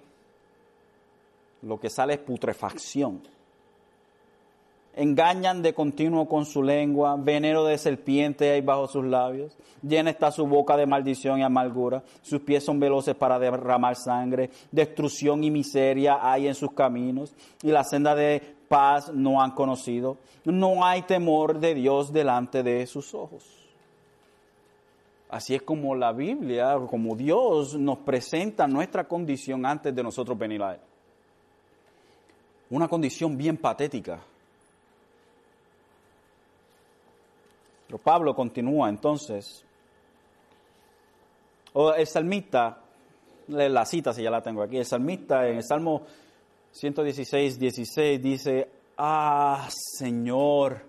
lo 1.62 1.78
que 1.78 1.90
sale 1.90 2.14
es 2.14 2.20
putrefacción. 2.20 3.22
Engañan 4.96 5.60
de 5.60 5.74
continuo 5.74 6.28
con 6.28 6.46
su 6.46 6.62
lengua, 6.62 7.16
veneno 7.18 7.64
de 7.64 7.78
serpiente 7.78 8.52
hay 8.52 8.60
bajo 8.60 8.86
sus 8.86 9.04
labios, 9.04 9.56
llena 9.82 10.10
está 10.10 10.30
su 10.30 10.46
boca 10.46 10.76
de 10.76 10.86
maldición 10.86 11.40
y 11.40 11.42
amargura, 11.42 12.04
sus 12.22 12.40
pies 12.42 12.64
son 12.64 12.78
veloces 12.78 13.16
para 13.16 13.40
derramar 13.40 13.96
sangre, 13.96 14.50
destrucción 14.70 15.42
y 15.42 15.50
miseria 15.50 16.18
hay 16.22 16.46
en 16.46 16.54
sus 16.54 16.72
caminos, 16.72 17.34
y 17.62 17.72
la 17.72 17.82
senda 17.82 18.14
de 18.14 18.40
paz 18.68 19.12
no 19.12 19.40
han 19.42 19.50
conocido. 19.50 20.18
No 20.44 20.84
hay 20.84 21.02
temor 21.02 21.58
de 21.58 21.74
Dios 21.74 22.12
delante 22.12 22.62
de 22.62 22.86
sus 22.86 23.14
ojos. 23.14 23.44
Así 25.28 25.54
es 25.54 25.62
como 25.62 25.96
la 25.96 26.12
Biblia, 26.12 26.78
como 26.88 27.16
Dios 27.16 27.74
nos 27.74 27.98
presenta 27.98 28.68
nuestra 28.68 29.08
condición 29.08 29.66
antes 29.66 29.94
de 29.94 30.02
nosotros 30.02 30.38
venir 30.38 30.62
a 30.62 30.74
Él. 30.74 30.80
Una 32.70 32.86
condición 32.86 33.36
bien 33.36 33.56
patética 33.56 34.20
Pablo 37.98 38.34
continúa 38.34 38.88
entonces. 38.88 39.64
El 41.74 42.06
salmista, 42.06 42.82
la 43.48 43.84
cita 43.84 44.12
si 44.12 44.22
ya 44.22 44.30
la 44.30 44.42
tengo 44.42 44.62
aquí, 44.62 44.78
el 44.78 44.86
salmista 44.86 45.48
en 45.48 45.56
el 45.56 45.64
Salmo 45.64 46.02
116, 46.70 47.58
16 47.58 48.22
dice, 48.22 48.68
ah 48.96 49.68
Señor, 49.70 50.84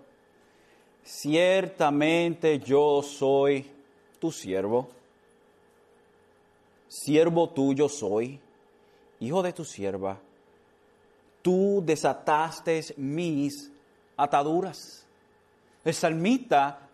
ciertamente 1.02 2.58
yo 2.60 3.02
soy 3.02 3.68
tu 4.20 4.30
siervo, 4.30 4.88
siervo 6.88 7.50
tuyo 7.50 7.88
soy, 7.88 8.40
hijo 9.20 9.42
de 9.42 9.52
tu 9.52 9.64
sierva, 9.64 10.18
tú 11.42 11.82
desataste 11.84 12.80
mis 12.96 13.72
ataduras. 14.16 15.06
El 15.84 15.94
salmista 15.94 16.85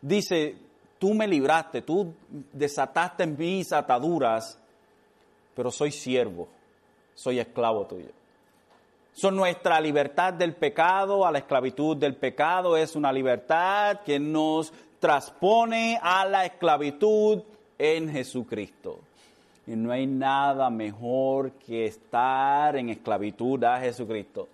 dice, 0.00 0.56
tú 0.98 1.14
me 1.14 1.26
libraste, 1.26 1.82
tú 1.82 2.12
desataste 2.52 3.26
mis 3.26 3.72
ataduras, 3.72 4.58
pero 5.54 5.70
soy 5.70 5.90
siervo, 5.90 6.48
soy 7.14 7.40
esclavo 7.40 7.86
tuyo. 7.86 8.10
Son 9.12 9.34
nuestra 9.34 9.80
libertad 9.80 10.32
del 10.32 10.54
pecado 10.54 11.26
a 11.26 11.32
la 11.32 11.38
esclavitud 11.38 11.96
del 11.96 12.14
pecado 12.14 12.76
es 12.76 12.94
una 12.94 13.12
libertad 13.12 14.02
que 14.04 14.20
nos 14.20 14.72
transpone 15.00 15.98
a 16.00 16.24
la 16.24 16.44
esclavitud 16.46 17.42
en 17.78 18.10
Jesucristo. 18.10 19.00
Y 19.66 19.72
no 19.72 19.90
hay 19.90 20.06
nada 20.06 20.70
mejor 20.70 21.50
que 21.52 21.86
estar 21.86 22.76
en 22.76 22.90
esclavitud 22.90 23.62
a 23.64 23.80
Jesucristo, 23.80 24.48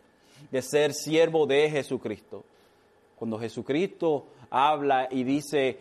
que 0.51 0.63
ser 0.63 0.95
siervo 0.95 1.47
de 1.47 1.71
Jesucristo. 1.71 2.43
Cuando 3.17 3.39
Jesucristo 3.39 4.25
habla 4.55 5.09
y 5.11 5.25
dice, 5.25 5.79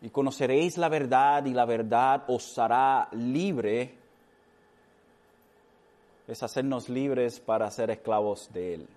y 0.00 0.10
conoceréis 0.10 0.78
la 0.78 0.88
verdad 0.88 1.44
y 1.44 1.52
la 1.52 1.64
verdad 1.64 2.22
os 2.28 2.56
hará 2.56 3.08
libre, 3.10 3.96
es 6.28 6.40
hacernos 6.44 6.88
libres 6.88 7.40
para 7.40 7.68
ser 7.72 7.90
esclavos 7.90 8.48
de 8.52 8.74
Él. 8.74 8.88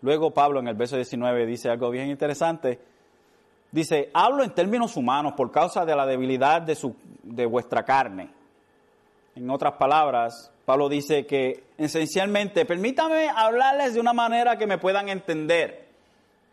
Luego 0.00 0.30
Pablo 0.30 0.60
en 0.60 0.68
el 0.68 0.74
verso 0.74 0.96
19 0.96 1.44
dice 1.44 1.68
algo 1.68 1.90
bien 1.90 2.08
interesante. 2.08 2.80
Dice, 3.70 4.10
hablo 4.14 4.42
en 4.42 4.54
términos 4.54 4.96
humanos 4.96 5.34
por 5.34 5.52
causa 5.52 5.84
de 5.84 5.94
la 5.94 6.06
debilidad 6.06 6.62
de, 6.62 6.74
su, 6.74 6.96
de 7.22 7.44
vuestra 7.44 7.84
carne. 7.84 8.30
En 9.34 9.48
otras 9.50 9.74
palabras, 9.74 10.50
Pablo 10.64 10.88
dice 10.88 11.26
que 11.26 11.64
esencialmente, 11.78 12.64
permítame 12.64 13.28
hablarles 13.28 13.94
de 13.94 14.00
una 14.00 14.12
manera 14.12 14.58
que 14.58 14.66
me 14.66 14.78
puedan 14.78 15.08
entender. 15.08 15.86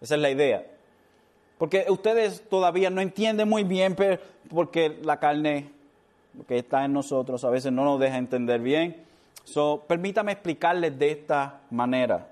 Esa 0.02 0.16
es 0.16 0.22
la 0.22 0.30
idea. 0.30 0.66
Porque 1.58 1.86
ustedes 1.90 2.48
todavía 2.50 2.90
no 2.90 3.02
entienden 3.02 3.50
muy 3.50 3.64
bien 3.64 3.96
porque 4.50 4.98
la 5.04 5.20
carne 5.20 5.70
que 6.48 6.60
está 6.60 6.86
en 6.86 6.94
nosotros 6.94 7.44
a 7.44 7.50
veces 7.50 7.72
no 7.72 7.84
nos 7.84 8.00
deja 8.00 8.18
entender 8.18 8.62
bien. 8.62 9.04
So, 9.44 9.84
permítame 9.88 10.32
explicarles 10.32 10.98
de 10.98 11.12
esta 11.12 11.62
manera. 11.70 12.28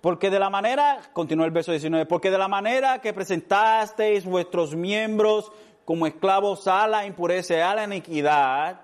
Porque 0.00 0.30
de 0.30 0.38
la 0.38 0.50
manera, 0.50 1.00
continúa 1.12 1.46
el 1.46 1.50
verso 1.50 1.72
19, 1.72 2.06
porque 2.06 2.30
de 2.30 2.38
la 2.38 2.48
manera 2.48 3.00
que 3.00 3.12
presentasteis 3.12 4.24
vuestros 4.24 4.74
miembros 4.74 5.50
como 5.84 6.06
esclavos 6.06 6.66
a 6.68 6.86
la 6.86 7.06
impureza 7.06 7.70
a 7.70 7.74
la 7.74 7.84
iniquidad, 7.84 8.80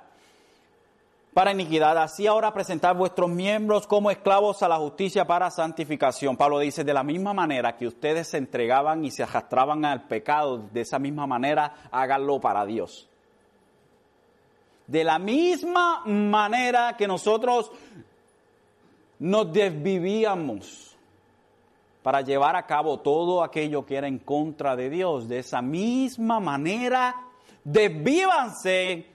para 1.32 1.52
iniquidad, 1.52 1.96
así 1.98 2.26
ahora 2.26 2.52
presentar 2.52 2.96
vuestros 2.96 3.30
miembros 3.30 3.86
como 3.86 4.10
esclavos 4.10 4.62
a 4.62 4.68
la 4.68 4.78
justicia 4.78 5.24
para 5.24 5.50
santificación. 5.50 6.36
Pablo 6.36 6.58
dice, 6.58 6.82
de 6.82 6.92
la 6.92 7.04
misma 7.04 7.32
manera 7.32 7.76
que 7.76 7.86
ustedes 7.86 8.28
se 8.28 8.38
entregaban 8.38 9.04
y 9.04 9.10
se 9.10 9.22
arrastraban 9.22 9.84
al 9.84 10.08
pecado, 10.08 10.58
de 10.72 10.80
esa 10.80 10.98
misma 10.98 11.26
manera 11.26 11.74
háganlo 11.92 12.40
para 12.40 12.66
Dios. 12.66 13.08
De 14.88 15.04
la 15.04 15.20
misma 15.20 16.02
manera 16.04 16.96
que 16.96 17.06
nosotros 17.06 17.70
nos 19.20 19.52
desvivíamos 19.52 20.96
para 22.02 22.22
llevar 22.22 22.56
a 22.56 22.66
cabo 22.66 22.98
todo 22.98 23.44
aquello 23.44 23.86
que 23.86 23.96
era 23.96 24.08
en 24.08 24.18
contra 24.18 24.74
de 24.74 24.90
Dios, 24.90 25.28
de 25.28 25.38
esa 25.38 25.62
misma 25.62 26.40
manera, 26.40 27.14
desvívanse 27.62 29.06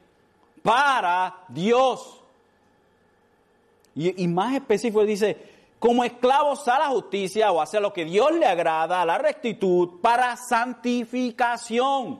para 0.66 1.46
Dios. 1.48 2.20
Y, 3.94 4.28
más 4.28 4.56
específico 4.56 5.06
dice, 5.06 5.38
como 5.78 6.04
esclavos 6.04 6.68
a 6.68 6.80
la 6.80 6.88
justicia 6.88 7.52
o 7.52 7.62
hacia 7.62 7.80
lo 7.80 7.94
que 7.94 8.04
Dios 8.04 8.34
le 8.34 8.48
agrada, 8.48 9.04
a 9.04 9.06
la 9.06 9.20
rectitud, 9.20 10.02
para 10.02 10.36
santificación. 10.36 12.20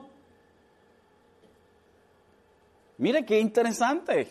Mire 2.98 3.26
qué 3.26 3.40
interesante. 3.40 4.30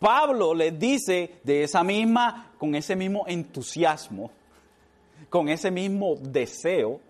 Pablo 0.00 0.52
les 0.52 0.76
dice 0.76 1.36
de 1.44 1.62
esa 1.62 1.84
misma, 1.84 2.50
con 2.58 2.74
ese 2.74 2.96
mismo 2.96 3.26
entusiasmo, 3.28 4.32
con 5.30 5.48
ese 5.48 5.70
mismo 5.70 6.16
deseo, 6.20 7.00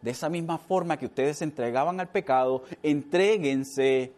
de 0.00 0.12
esa 0.12 0.28
misma 0.28 0.56
forma 0.56 0.96
que 0.96 1.06
ustedes 1.06 1.38
se 1.38 1.44
entregaban 1.44 1.98
al 1.98 2.10
pecado, 2.10 2.62
entréguense 2.80 4.12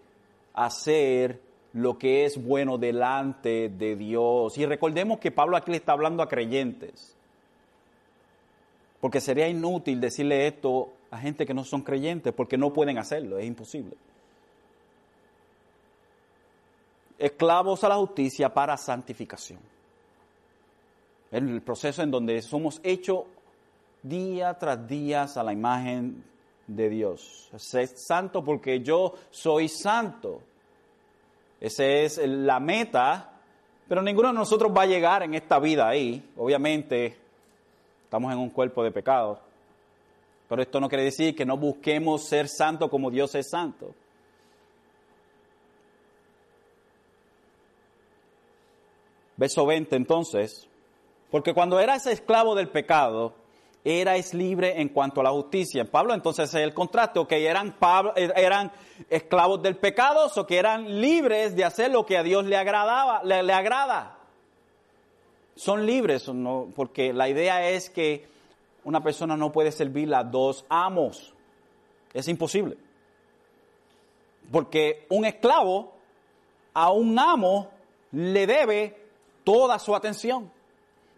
hacer 0.64 1.40
lo 1.72 1.98
que 1.98 2.24
es 2.24 2.42
bueno 2.42 2.78
delante 2.78 3.68
de 3.68 3.96
Dios. 3.96 4.56
Y 4.58 4.66
recordemos 4.66 5.18
que 5.18 5.30
Pablo 5.30 5.56
aquí 5.56 5.70
le 5.70 5.76
está 5.76 5.92
hablando 5.92 6.22
a 6.22 6.28
creyentes. 6.28 7.16
Porque 9.00 9.20
sería 9.20 9.48
inútil 9.48 10.00
decirle 10.00 10.46
esto 10.46 10.92
a 11.10 11.18
gente 11.18 11.46
que 11.46 11.54
no 11.54 11.64
son 11.64 11.82
creyentes, 11.82 12.32
porque 12.32 12.58
no 12.58 12.72
pueden 12.72 12.98
hacerlo, 12.98 13.38
es 13.38 13.46
imposible. 13.46 13.96
Esclavos 17.18 17.82
a 17.84 17.88
la 17.88 17.96
justicia 17.96 18.52
para 18.52 18.76
santificación. 18.76 19.60
El 21.30 21.62
proceso 21.62 22.02
en 22.02 22.10
donde 22.10 22.40
somos 22.42 22.80
hechos 22.82 23.24
día 24.02 24.54
tras 24.58 24.86
día 24.88 25.26
a 25.34 25.42
la 25.42 25.52
imagen 25.52 26.24
de 26.66 26.88
Dios. 26.88 27.50
Sed 27.56 27.90
santo 27.94 28.44
porque 28.44 28.80
yo 28.80 29.14
soy 29.30 29.68
santo. 29.68 30.42
Esa 31.60 31.84
es 31.84 32.18
la 32.18 32.60
meta, 32.60 33.32
pero 33.88 34.02
ninguno 34.02 34.28
de 34.28 34.34
nosotros 34.34 34.72
va 34.76 34.82
a 34.82 34.86
llegar 34.86 35.22
en 35.22 35.34
esta 35.34 35.58
vida 35.58 35.88
ahí. 35.88 36.30
Obviamente, 36.36 37.16
estamos 38.04 38.32
en 38.32 38.38
un 38.38 38.50
cuerpo 38.50 38.84
de 38.84 38.92
pecado. 38.92 39.40
Pero 40.48 40.62
esto 40.62 40.80
no 40.80 40.88
quiere 40.88 41.04
decir 41.04 41.34
que 41.34 41.44
no 41.44 41.56
busquemos 41.56 42.24
ser 42.24 42.48
santo 42.48 42.88
como 42.88 43.10
Dios 43.10 43.34
es 43.34 43.50
santo. 43.50 43.94
Verso 49.36 49.66
20 49.66 49.94
entonces, 49.94 50.66
porque 51.30 51.54
cuando 51.54 51.78
eras 51.78 52.06
esclavo 52.06 52.56
del 52.56 52.68
pecado, 52.70 53.34
erais 53.84 54.34
libre 54.34 54.80
en 54.80 54.88
cuanto 54.88 55.20
a 55.20 55.24
la 55.24 55.30
justicia. 55.30 55.84
Pablo 55.84 56.14
entonces 56.14 56.48
es 56.48 56.54
el 56.62 56.74
contraste, 56.74 57.24
que 57.26 57.46
eran, 57.46 57.74
eran 58.16 58.72
esclavos 59.08 59.62
del 59.62 59.76
pecado 59.76 60.30
o 60.34 60.46
que 60.46 60.58
eran 60.58 61.00
libres 61.00 61.54
de 61.56 61.64
hacer 61.64 61.90
lo 61.90 62.04
que 62.04 62.16
a 62.18 62.22
Dios 62.22 62.44
le, 62.44 62.56
agradaba, 62.56 63.22
le, 63.24 63.52
agrada. 63.52 64.18
Son 65.54 65.86
libres, 65.86 66.30
porque 66.74 67.12
la 67.12 67.28
idea 67.28 67.68
es 67.68 67.90
que 67.90 68.26
una 68.84 69.02
persona 69.02 69.36
no 69.36 69.52
puede 69.52 69.72
servir 69.72 70.14
a 70.14 70.22
dos 70.22 70.64
amos. 70.68 71.32
Es 72.14 72.28
imposible. 72.28 72.76
Porque 74.50 75.06
un 75.10 75.24
esclavo 75.24 75.92
a 76.72 76.90
un 76.90 77.18
amo 77.18 77.70
le 78.12 78.46
debe 78.46 78.96
toda 79.44 79.78
su 79.78 79.94
atención. 79.94 80.50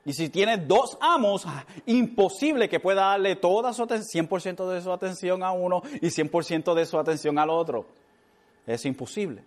Y 0.05 0.13
si 0.15 0.31
tiene 0.31 0.57
dos 0.57 0.97
amos, 1.01 1.47
imposible 1.87 2.69
que 2.69 2.81
pueda 2.81 3.03
darle 3.03 3.37
toda 3.37 3.73
su 3.73 3.85
100% 3.85 4.69
de 4.71 4.81
su 4.81 4.93
atención 4.93 5.43
a 5.43 5.53
uno 5.53 5.83
y 6.01 6.07
100% 6.07 6.75
de 6.75 6.87
su 6.87 6.99
atención 6.99 7.39
al 7.39 7.51
otro. 7.51 7.85
Es 8.67 8.85
imposible. 8.87 9.45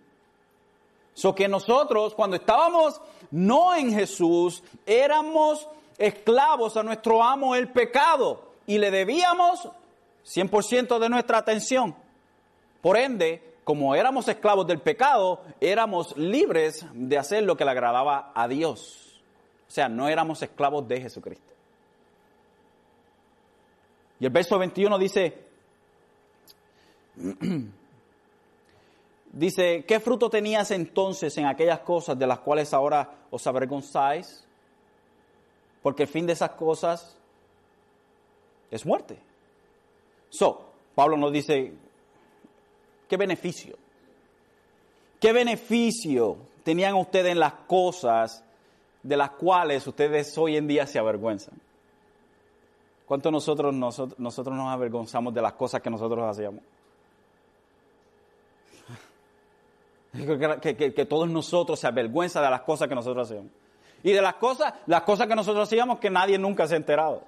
So 1.14 1.34
que 1.34 1.48
nosotros, 1.48 2.14
cuando 2.14 2.36
estábamos 2.36 3.00
no 3.30 3.74
en 3.74 3.92
Jesús, 3.92 4.62
éramos 4.86 5.68
esclavos 5.98 6.76
a 6.76 6.82
nuestro 6.82 7.22
amo 7.22 7.54
el 7.54 7.68
pecado 7.70 8.50
y 8.66 8.78
le 8.78 8.90
debíamos 8.90 9.68
100% 10.24 10.98
de 10.98 11.08
nuestra 11.08 11.38
atención. 11.38 11.94
Por 12.80 12.96
ende, 12.96 13.56
como 13.64 13.94
éramos 13.94 14.28
esclavos 14.28 14.66
del 14.66 14.80
pecado, 14.80 15.40
éramos 15.60 16.16
libres 16.16 16.84
de 16.92 17.18
hacer 17.18 17.44
lo 17.44 17.56
que 17.56 17.64
le 17.64 17.70
agradaba 17.70 18.32
a 18.34 18.48
Dios. 18.48 19.03
Sea, 19.74 19.88
no 19.88 20.08
éramos 20.08 20.40
esclavos 20.40 20.86
de 20.86 21.00
Jesucristo. 21.00 21.52
Y 24.20 24.24
el 24.24 24.30
verso 24.30 24.56
21 24.56 24.96
dice, 25.00 25.36
dice, 29.32 29.84
¿qué 29.84 29.98
fruto 29.98 30.30
tenías 30.30 30.70
entonces 30.70 31.36
en 31.38 31.46
aquellas 31.46 31.80
cosas 31.80 32.16
de 32.16 32.24
las 32.24 32.38
cuales 32.38 32.72
ahora 32.72 33.26
os 33.32 33.44
avergonzáis? 33.48 34.46
Porque 35.82 36.04
el 36.04 36.08
fin 36.08 36.24
de 36.24 36.34
esas 36.34 36.50
cosas 36.50 37.18
es 38.70 38.86
muerte. 38.86 39.18
So, 40.30 40.70
Pablo 40.94 41.16
nos 41.16 41.32
dice, 41.32 41.72
¿qué 43.08 43.16
beneficio? 43.16 43.76
¿Qué 45.18 45.32
beneficio 45.32 46.36
tenían 46.62 46.94
ustedes 46.94 47.32
en 47.32 47.40
las 47.40 47.54
cosas 47.66 48.44
de 49.04 49.16
las 49.18 49.30
cuales 49.32 49.86
ustedes 49.86 50.36
hoy 50.38 50.56
en 50.56 50.66
día 50.66 50.86
se 50.86 50.98
avergüenzan. 50.98 51.54
¿Cuánto 53.06 53.30
nosotros, 53.30 53.74
nosotros, 53.74 54.18
nosotros 54.18 54.56
nos 54.56 54.72
avergonzamos 54.72 55.34
de 55.34 55.42
las 55.42 55.52
cosas 55.52 55.82
que 55.82 55.90
nosotros 55.90 56.24
hacíamos? 56.28 56.62
Que, 60.62 60.76
que, 60.76 61.06
todos 61.06 61.28
nosotros 61.28 61.80
se 61.80 61.88
avergüenzan 61.88 62.44
de 62.44 62.48
las 62.48 62.60
cosas 62.60 62.86
que 62.86 62.94
nosotros 62.94 63.28
hacíamos. 63.28 63.50
Y 64.04 64.12
de 64.12 64.22
las 64.22 64.34
cosas, 64.34 64.72
las 64.86 65.02
cosas 65.02 65.26
que 65.26 65.34
nosotros 65.34 65.66
hacíamos 65.68 65.98
que 65.98 66.08
nadie 66.08 66.38
nunca 66.38 66.68
se 66.68 66.74
ha 66.74 66.76
enterado. 66.76 67.24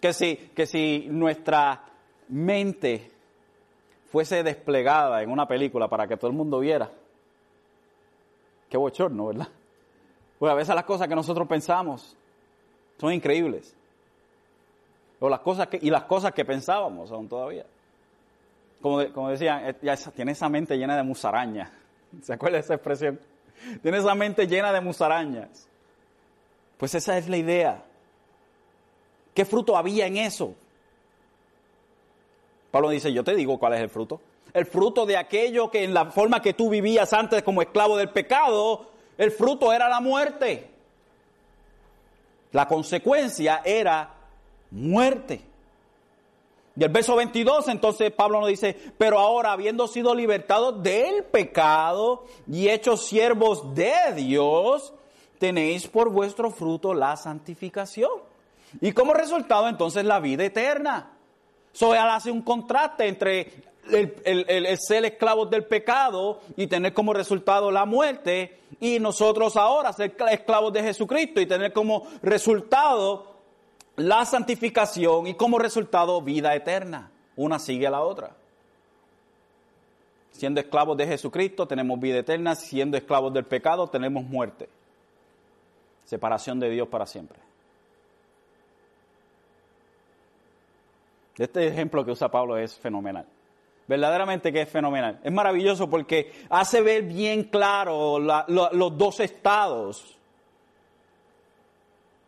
Que 0.00 0.12
si, 0.12 0.36
que 0.36 0.64
si 0.64 1.08
nuestra 1.10 1.82
mente 2.28 3.10
fuese 4.12 4.44
desplegada 4.44 5.20
en 5.20 5.32
una 5.32 5.48
película 5.48 5.88
para 5.88 6.06
que 6.06 6.16
todo 6.16 6.30
el 6.30 6.36
mundo 6.36 6.60
viera, 6.60 6.88
qué 8.68 8.76
bochorno, 8.76 9.26
¿verdad? 9.26 9.48
Pues 10.38 10.52
a 10.52 10.54
veces 10.54 10.74
las 10.74 10.84
cosas 10.84 11.08
que 11.08 11.14
nosotros 11.14 11.46
pensamos 11.48 12.16
son 12.98 13.12
increíbles. 13.12 13.74
O 15.20 15.28
las 15.28 15.40
cosas 15.40 15.68
y 15.80 15.90
las 15.90 16.04
cosas 16.04 16.32
que 16.32 16.44
pensábamos 16.44 17.10
aún 17.10 17.28
todavía. 17.28 17.66
Como, 18.80 19.12
como 19.12 19.30
decían, 19.30 19.66
eh, 19.66 19.96
tiene 20.14 20.32
esa 20.32 20.48
mente 20.48 20.76
llena 20.76 20.96
de 20.96 21.02
musarañas. 21.02 21.70
¿Se 22.22 22.32
acuerda 22.32 22.58
esa 22.58 22.74
expresión? 22.74 23.18
Tiene 23.82 23.98
esa 23.98 24.14
mente 24.14 24.46
llena 24.46 24.72
de 24.72 24.80
musarañas. 24.80 25.68
Pues 26.76 26.94
esa 26.94 27.18
es 27.18 27.28
la 27.28 27.36
idea. 27.36 27.84
¿Qué 29.34 29.44
fruto 29.44 29.76
había 29.76 30.06
en 30.06 30.16
eso? 30.16 30.54
Pablo 32.70 32.90
dice, 32.90 33.12
yo 33.12 33.24
te 33.24 33.34
digo 33.34 33.58
cuál 33.58 33.74
es 33.74 33.80
el 33.80 33.88
fruto. 33.88 34.20
El 34.52 34.66
fruto 34.66 35.06
de 35.06 35.16
aquello 35.16 35.70
que 35.70 35.84
en 35.84 35.92
la 35.92 36.06
forma 36.06 36.40
que 36.40 36.54
tú 36.54 36.70
vivías 36.70 37.12
antes 37.12 37.42
como 37.42 37.62
esclavo 37.62 37.96
del 37.96 38.10
pecado, 38.10 38.86
el 39.18 39.32
fruto 39.32 39.72
era 39.72 39.88
la 39.88 40.00
muerte. 40.00 40.70
La 42.52 42.66
consecuencia 42.66 43.60
era 43.64 44.14
muerte. 44.70 45.42
Y 46.76 46.84
el 46.84 46.90
verso 46.90 47.16
22, 47.16 47.66
entonces 47.68 48.12
Pablo 48.12 48.40
nos 48.40 48.48
dice, 48.48 48.76
pero 48.96 49.18
ahora 49.18 49.50
habiendo 49.50 49.88
sido 49.88 50.14
libertados 50.14 50.80
del 50.80 51.24
pecado 51.24 52.24
y 52.46 52.68
hechos 52.68 53.04
siervos 53.04 53.74
de 53.74 53.92
Dios, 54.14 54.94
tenéis 55.40 55.88
por 55.88 56.08
vuestro 56.10 56.52
fruto 56.52 56.94
la 56.94 57.16
santificación. 57.16 58.10
Y 58.80 58.92
como 58.92 59.12
resultado 59.12 59.68
entonces 59.68 60.04
la 60.04 60.20
vida 60.20 60.44
eterna. 60.44 61.10
So, 61.72 61.94
él 61.94 62.00
hace 62.00 62.30
un 62.30 62.42
contraste 62.42 63.08
entre 63.08 63.52
el, 63.90 64.78
ser 64.78 65.04
esclavos 65.04 65.50
del 65.50 65.64
pecado 65.64 66.40
y 66.56 66.66
tener 66.66 66.92
como 66.92 67.12
resultado 67.12 67.70
la 67.70 67.84
muerte, 67.84 68.58
y 68.80 68.98
nosotros 68.98 69.56
ahora 69.56 69.92
ser 69.92 70.14
esclavos 70.30 70.72
de 70.72 70.82
Jesucristo 70.82 71.40
y 71.40 71.46
tener 71.46 71.72
como 71.72 72.06
resultado 72.22 73.38
la 73.96 74.24
santificación 74.24 75.26
y 75.26 75.34
como 75.34 75.58
resultado 75.58 76.20
vida 76.22 76.54
eterna. 76.54 77.10
Una 77.36 77.58
sigue 77.58 77.86
a 77.86 77.90
la 77.90 78.02
otra. 78.02 78.36
Siendo 80.32 80.60
esclavos 80.60 80.96
de 80.96 81.06
Jesucristo 81.06 81.66
tenemos 81.66 81.98
vida 81.98 82.18
eterna, 82.18 82.54
siendo 82.54 82.96
esclavos 82.96 83.32
del 83.32 83.44
pecado 83.44 83.88
tenemos 83.88 84.24
muerte. 84.24 84.68
Separación 86.04 86.60
de 86.60 86.70
Dios 86.70 86.88
para 86.88 87.06
siempre. 87.06 87.38
Este 91.36 91.66
ejemplo 91.66 92.04
que 92.04 92.10
usa 92.10 92.28
Pablo 92.28 92.56
es 92.56 92.76
fenomenal 92.76 93.26
verdaderamente 93.88 94.52
que 94.52 94.62
es 94.62 94.68
fenomenal. 94.68 95.18
Es 95.24 95.32
maravilloso 95.32 95.88
porque 95.90 96.30
hace 96.50 96.82
ver 96.82 97.02
bien 97.02 97.44
claro 97.44 98.18
los 98.18 98.98
dos 98.98 99.18
estados. 99.20 100.16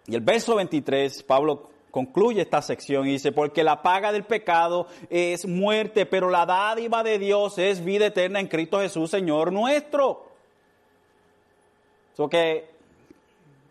Y 0.07 0.15
el 0.15 0.23
verso 0.23 0.57
23, 0.57 1.23
Pablo 1.23 1.71
concluye 1.91 2.41
esta 2.41 2.63
sección 2.63 3.07
y 3.07 3.13
dice, 3.13 3.31
porque 3.31 3.63
la 3.63 3.83
paga 3.83 4.11
del 4.11 4.25
pecado 4.25 4.87
es 5.11 5.47
muerte, 5.47 6.07
pero 6.07 6.31
la 6.31 6.47
dádiva 6.47 7.03
de 7.03 7.19
Dios 7.19 7.59
es 7.59 7.85
vida 7.85 8.07
eterna 8.07 8.41
en 8.41 8.49
Cristo 8.49 8.81
Jesús, 8.81 9.11
Señor 9.11 9.53
nuestro. 9.53 10.29
So 12.17 12.29
que 12.29 12.71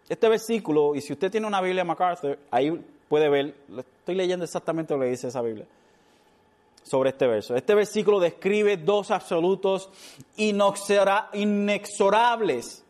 este 0.07 0.29
versículo, 0.29 0.95
y 0.95 1.01
si 1.01 1.13
usted 1.13 1.31
tiene 1.31 1.47
una 1.47 1.61
Biblia 1.61 1.83
MacArthur, 1.83 2.37
ahí 2.51 2.71
puede 3.07 3.29
ver, 3.29 3.55
estoy 3.77 4.15
leyendo 4.15 4.45
exactamente 4.45 4.93
lo 4.93 5.01
que 5.01 5.07
dice 5.07 5.27
esa 5.27 5.41
Biblia 5.41 5.65
sobre 6.89 7.11
este 7.11 7.27
verso. 7.27 7.55
Este 7.55 7.75
versículo 7.75 8.19
describe 8.19 8.75
dos 8.77 9.11
absolutos 9.11 9.91
inexorables. 10.37 12.83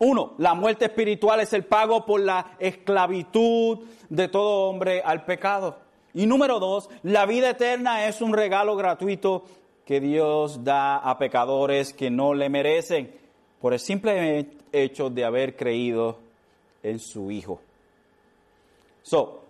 Uno, 0.00 0.34
la 0.36 0.52
muerte 0.52 0.84
espiritual 0.84 1.40
es 1.40 1.54
el 1.54 1.64
pago 1.64 2.04
por 2.04 2.20
la 2.20 2.58
esclavitud 2.58 3.78
de 4.10 4.28
todo 4.28 4.68
hombre 4.68 5.00
al 5.02 5.24
pecado. 5.24 5.78
Y 6.12 6.26
número 6.26 6.60
dos, 6.60 6.90
la 7.02 7.24
vida 7.24 7.48
eterna 7.50 8.06
es 8.06 8.20
un 8.20 8.34
regalo 8.34 8.76
gratuito 8.76 9.44
que 9.86 9.98
Dios 9.98 10.62
da 10.62 10.98
a 10.98 11.16
pecadores 11.16 11.94
que 11.94 12.10
no 12.10 12.34
le 12.34 12.50
merecen 12.50 13.18
por 13.62 13.72
el 13.72 13.80
simple 13.80 14.46
hecho 14.72 15.08
de 15.08 15.24
haber 15.24 15.56
creído 15.56 16.18
en 16.82 16.98
su 16.98 17.30
Hijo. 17.30 17.62
So, 19.02 19.40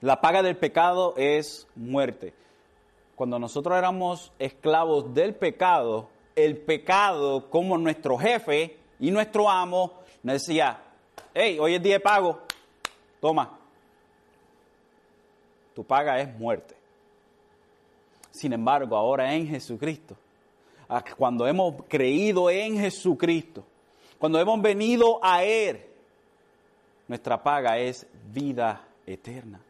la 0.00 0.22
paga 0.22 0.42
del 0.42 0.56
pecado 0.56 1.12
es 1.18 1.68
muerte 1.76 2.40
cuando 3.20 3.38
nosotros 3.38 3.76
éramos 3.76 4.32
esclavos 4.38 5.12
del 5.12 5.34
pecado, 5.34 6.08
el 6.34 6.56
pecado 6.56 7.50
como 7.50 7.76
nuestro 7.76 8.16
jefe 8.16 8.78
y 8.98 9.10
nuestro 9.10 9.50
amo 9.50 9.92
nos 10.22 10.36
decía, 10.36 10.82
hey, 11.34 11.58
hoy 11.60 11.74
es 11.74 11.82
día 11.82 11.96
de 11.96 12.00
pago, 12.00 12.40
toma, 13.20 13.58
tu 15.74 15.84
paga 15.84 16.18
es 16.18 16.34
muerte. 16.38 16.74
Sin 18.30 18.54
embargo, 18.54 18.96
ahora 18.96 19.34
en 19.34 19.48
Jesucristo, 19.48 20.16
cuando 21.18 21.46
hemos 21.46 21.74
creído 21.88 22.48
en 22.48 22.78
Jesucristo, 22.78 23.66
cuando 24.18 24.40
hemos 24.40 24.62
venido 24.62 25.20
a 25.22 25.44
Él, 25.44 25.84
nuestra 27.06 27.42
paga 27.42 27.76
es 27.76 28.06
vida 28.32 28.82
eterna. 29.04 29.60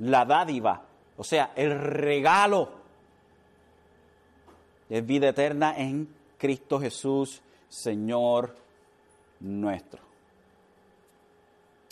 La 0.00 0.26
dádiva 0.26 0.82
o 1.18 1.24
sea, 1.24 1.52
el 1.56 1.78
regalo 1.78 2.70
es 4.88 5.04
vida 5.04 5.28
eterna 5.28 5.74
en 5.76 6.08
Cristo 6.38 6.80
Jesús, 6.80 7.42
Señor 7.68 8.54
nuestro. 9.40 10.00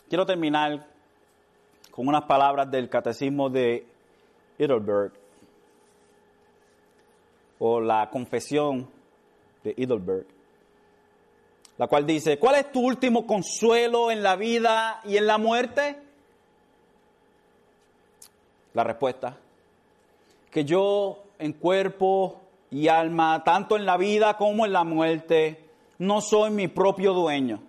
Quiero 0.09 0.25
terminar 0.25 0.87
con 1.91 2.07
unas 2.07 2.23
palabras 2.25 2.71
del 2.71 2.89
catecismo 2.89 3.51
de 3.51 3.85
Heidelberg, 4.59 5.13
o 7.59 7.81
la 7.81 8.09
confesión 8.11 8.89
de 9.65 9.75
Heidelberg, 9.77 10.27
la 11.79 11.89
cual 11.89 12.07
dice, 12.07 12.39
¿cuál 12.39 12.57
es 12.57 12.71
tu 12.71 12.81
último 12.81 13.27
consuelo 13.27 14.13
en 14.13 14.23
la 14.23 14.37
vida 14.37 15.01
y 15.05 15.17
en 15.17 15.27
la 15.27 15.37
muerte? 15.37 16.06
La 18.77 18.85
respuesta, 18.85 19.35
que 20.51 20.63
yo 20.63 21.23
en 21.39 21.55
cuerpo 21.55 22.43
y 22.71 22.89
alma, 22.89 23.43
tanto 23.43 23.75
en 23.75 23.87
la 23.87 23.97
vida 23.97 24.37
como 24.37 24.67
en 24.67 24.75
la 24.75 24.85
muerte, 24.85 25.65
no 25.97 26.21
soy 26.21 26.51
mi 26.51 26.69
propio 26.69 27.15
dueño, 27.15 27.63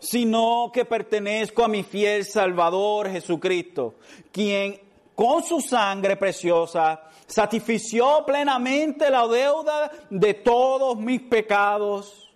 sino 0.00 0.70
que 0.70 0.84
pertenezco 0.84 1.64
a 1.64 1.68
mi 1.68 1.82
fiel 1.82 2.26
Salvador 2.26 3.08
Jesucristo, 3.08 3.94
quien 4.30 4.78
con 5.14 5.42
su 5.42 5.62
sangre 5.62 6.18
preciosa 6.18 7.04
satisfició 7.26 8.22
plenamente 8.26 9.08
la 9.08 9.26
deuda 9.26 9.90
de 10.10 10.34
todos 10.34 10.98
mis 10.98 11.22
pecados 11.22 12.30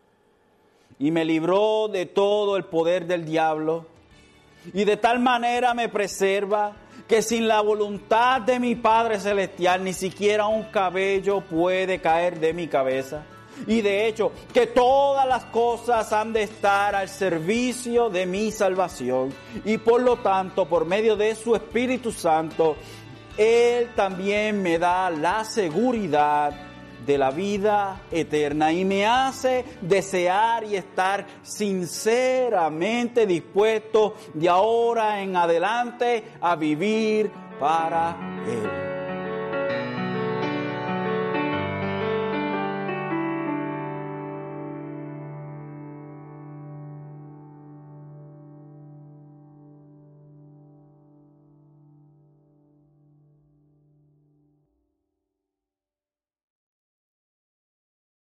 y 0.98 1.10
me 1.10 1.26
libró 1.26 1.88
de 1.88 2.06
todo 2.06 2.56
el 2.56 2.64
poder 2.64 3.06
del 3.06 3.26
diablo. 3.26 3.84
Y 4.72 4.84
de 4.84 4.96
tal 4.96 5.18
manera 5.18 5.74
me 5.74 5.90
preserva 5.90 6.87
que 7.08 7.22
sin 7.22 7.48
la 7.48 7.62
voluntad 7.62 8.42
de 8.42 8.60
mi 8.60 8.74
Padre 8.74 9.18
Celestial 9.18 9.82
ni 9.82 9.94
siquiera 9.94 10.46
un 10.46 10.64
cabello 10.64 11.40
puede 11.40 12.00
caer 12.00 12.38
de 12.38 12.52
mi 12.52 12.68
cabeza. 12.68 13.24
Y 13.66 13.80
de 13.80 14.06
hecho, 14.06 14.30
que 14.52 14.66
todas 14.66 15.26
las 15.26 15.46
cosas 15.46 16.12
han 16.12 16.32
de 16.32 16.42
estar 16.42 16.94
al 16.94 17.08
servicio 17.08 18.10
de 18.10 18.26
mi 18.26 18.52
salvación. 18.52 19.34
Y 19.64 19.78
por 19.78 20.02
lo 20.02 20.18
tanto, 20.18 20.68
por 20.68 20.84
medio 20.84 21.16
de 21.16 21.34
su 21.34 21.56
Espíritu 21.56 22.12
Santo, 22.12 22.76
Él 23.36 23.88
también 23.96 24.62
me 24.62 24.78
da 24.78 25.10
la 25.10 25.44
seguridad 25.44 26.67
de 27.08 27.16
la 27.16 27.30
vida 27.30 28.02
eterna 28.12 28.70
y 28.70 28.84
me 28.84 29.06
hace 29.06 29.64
desear 29.80 30.64
y 30.64 30.76
estar 30.76 31.26
sinceramente 31.42 33.26
dispuesto 33.26 34.14
de 34.34 34.46
ahora 34.46 35.22
en 35.22 35.34
adelante 35.34 36.22
a 36.38 36.54
vivir 36.54 37.30
para 37.58 38.14
Él. 38.46 38.87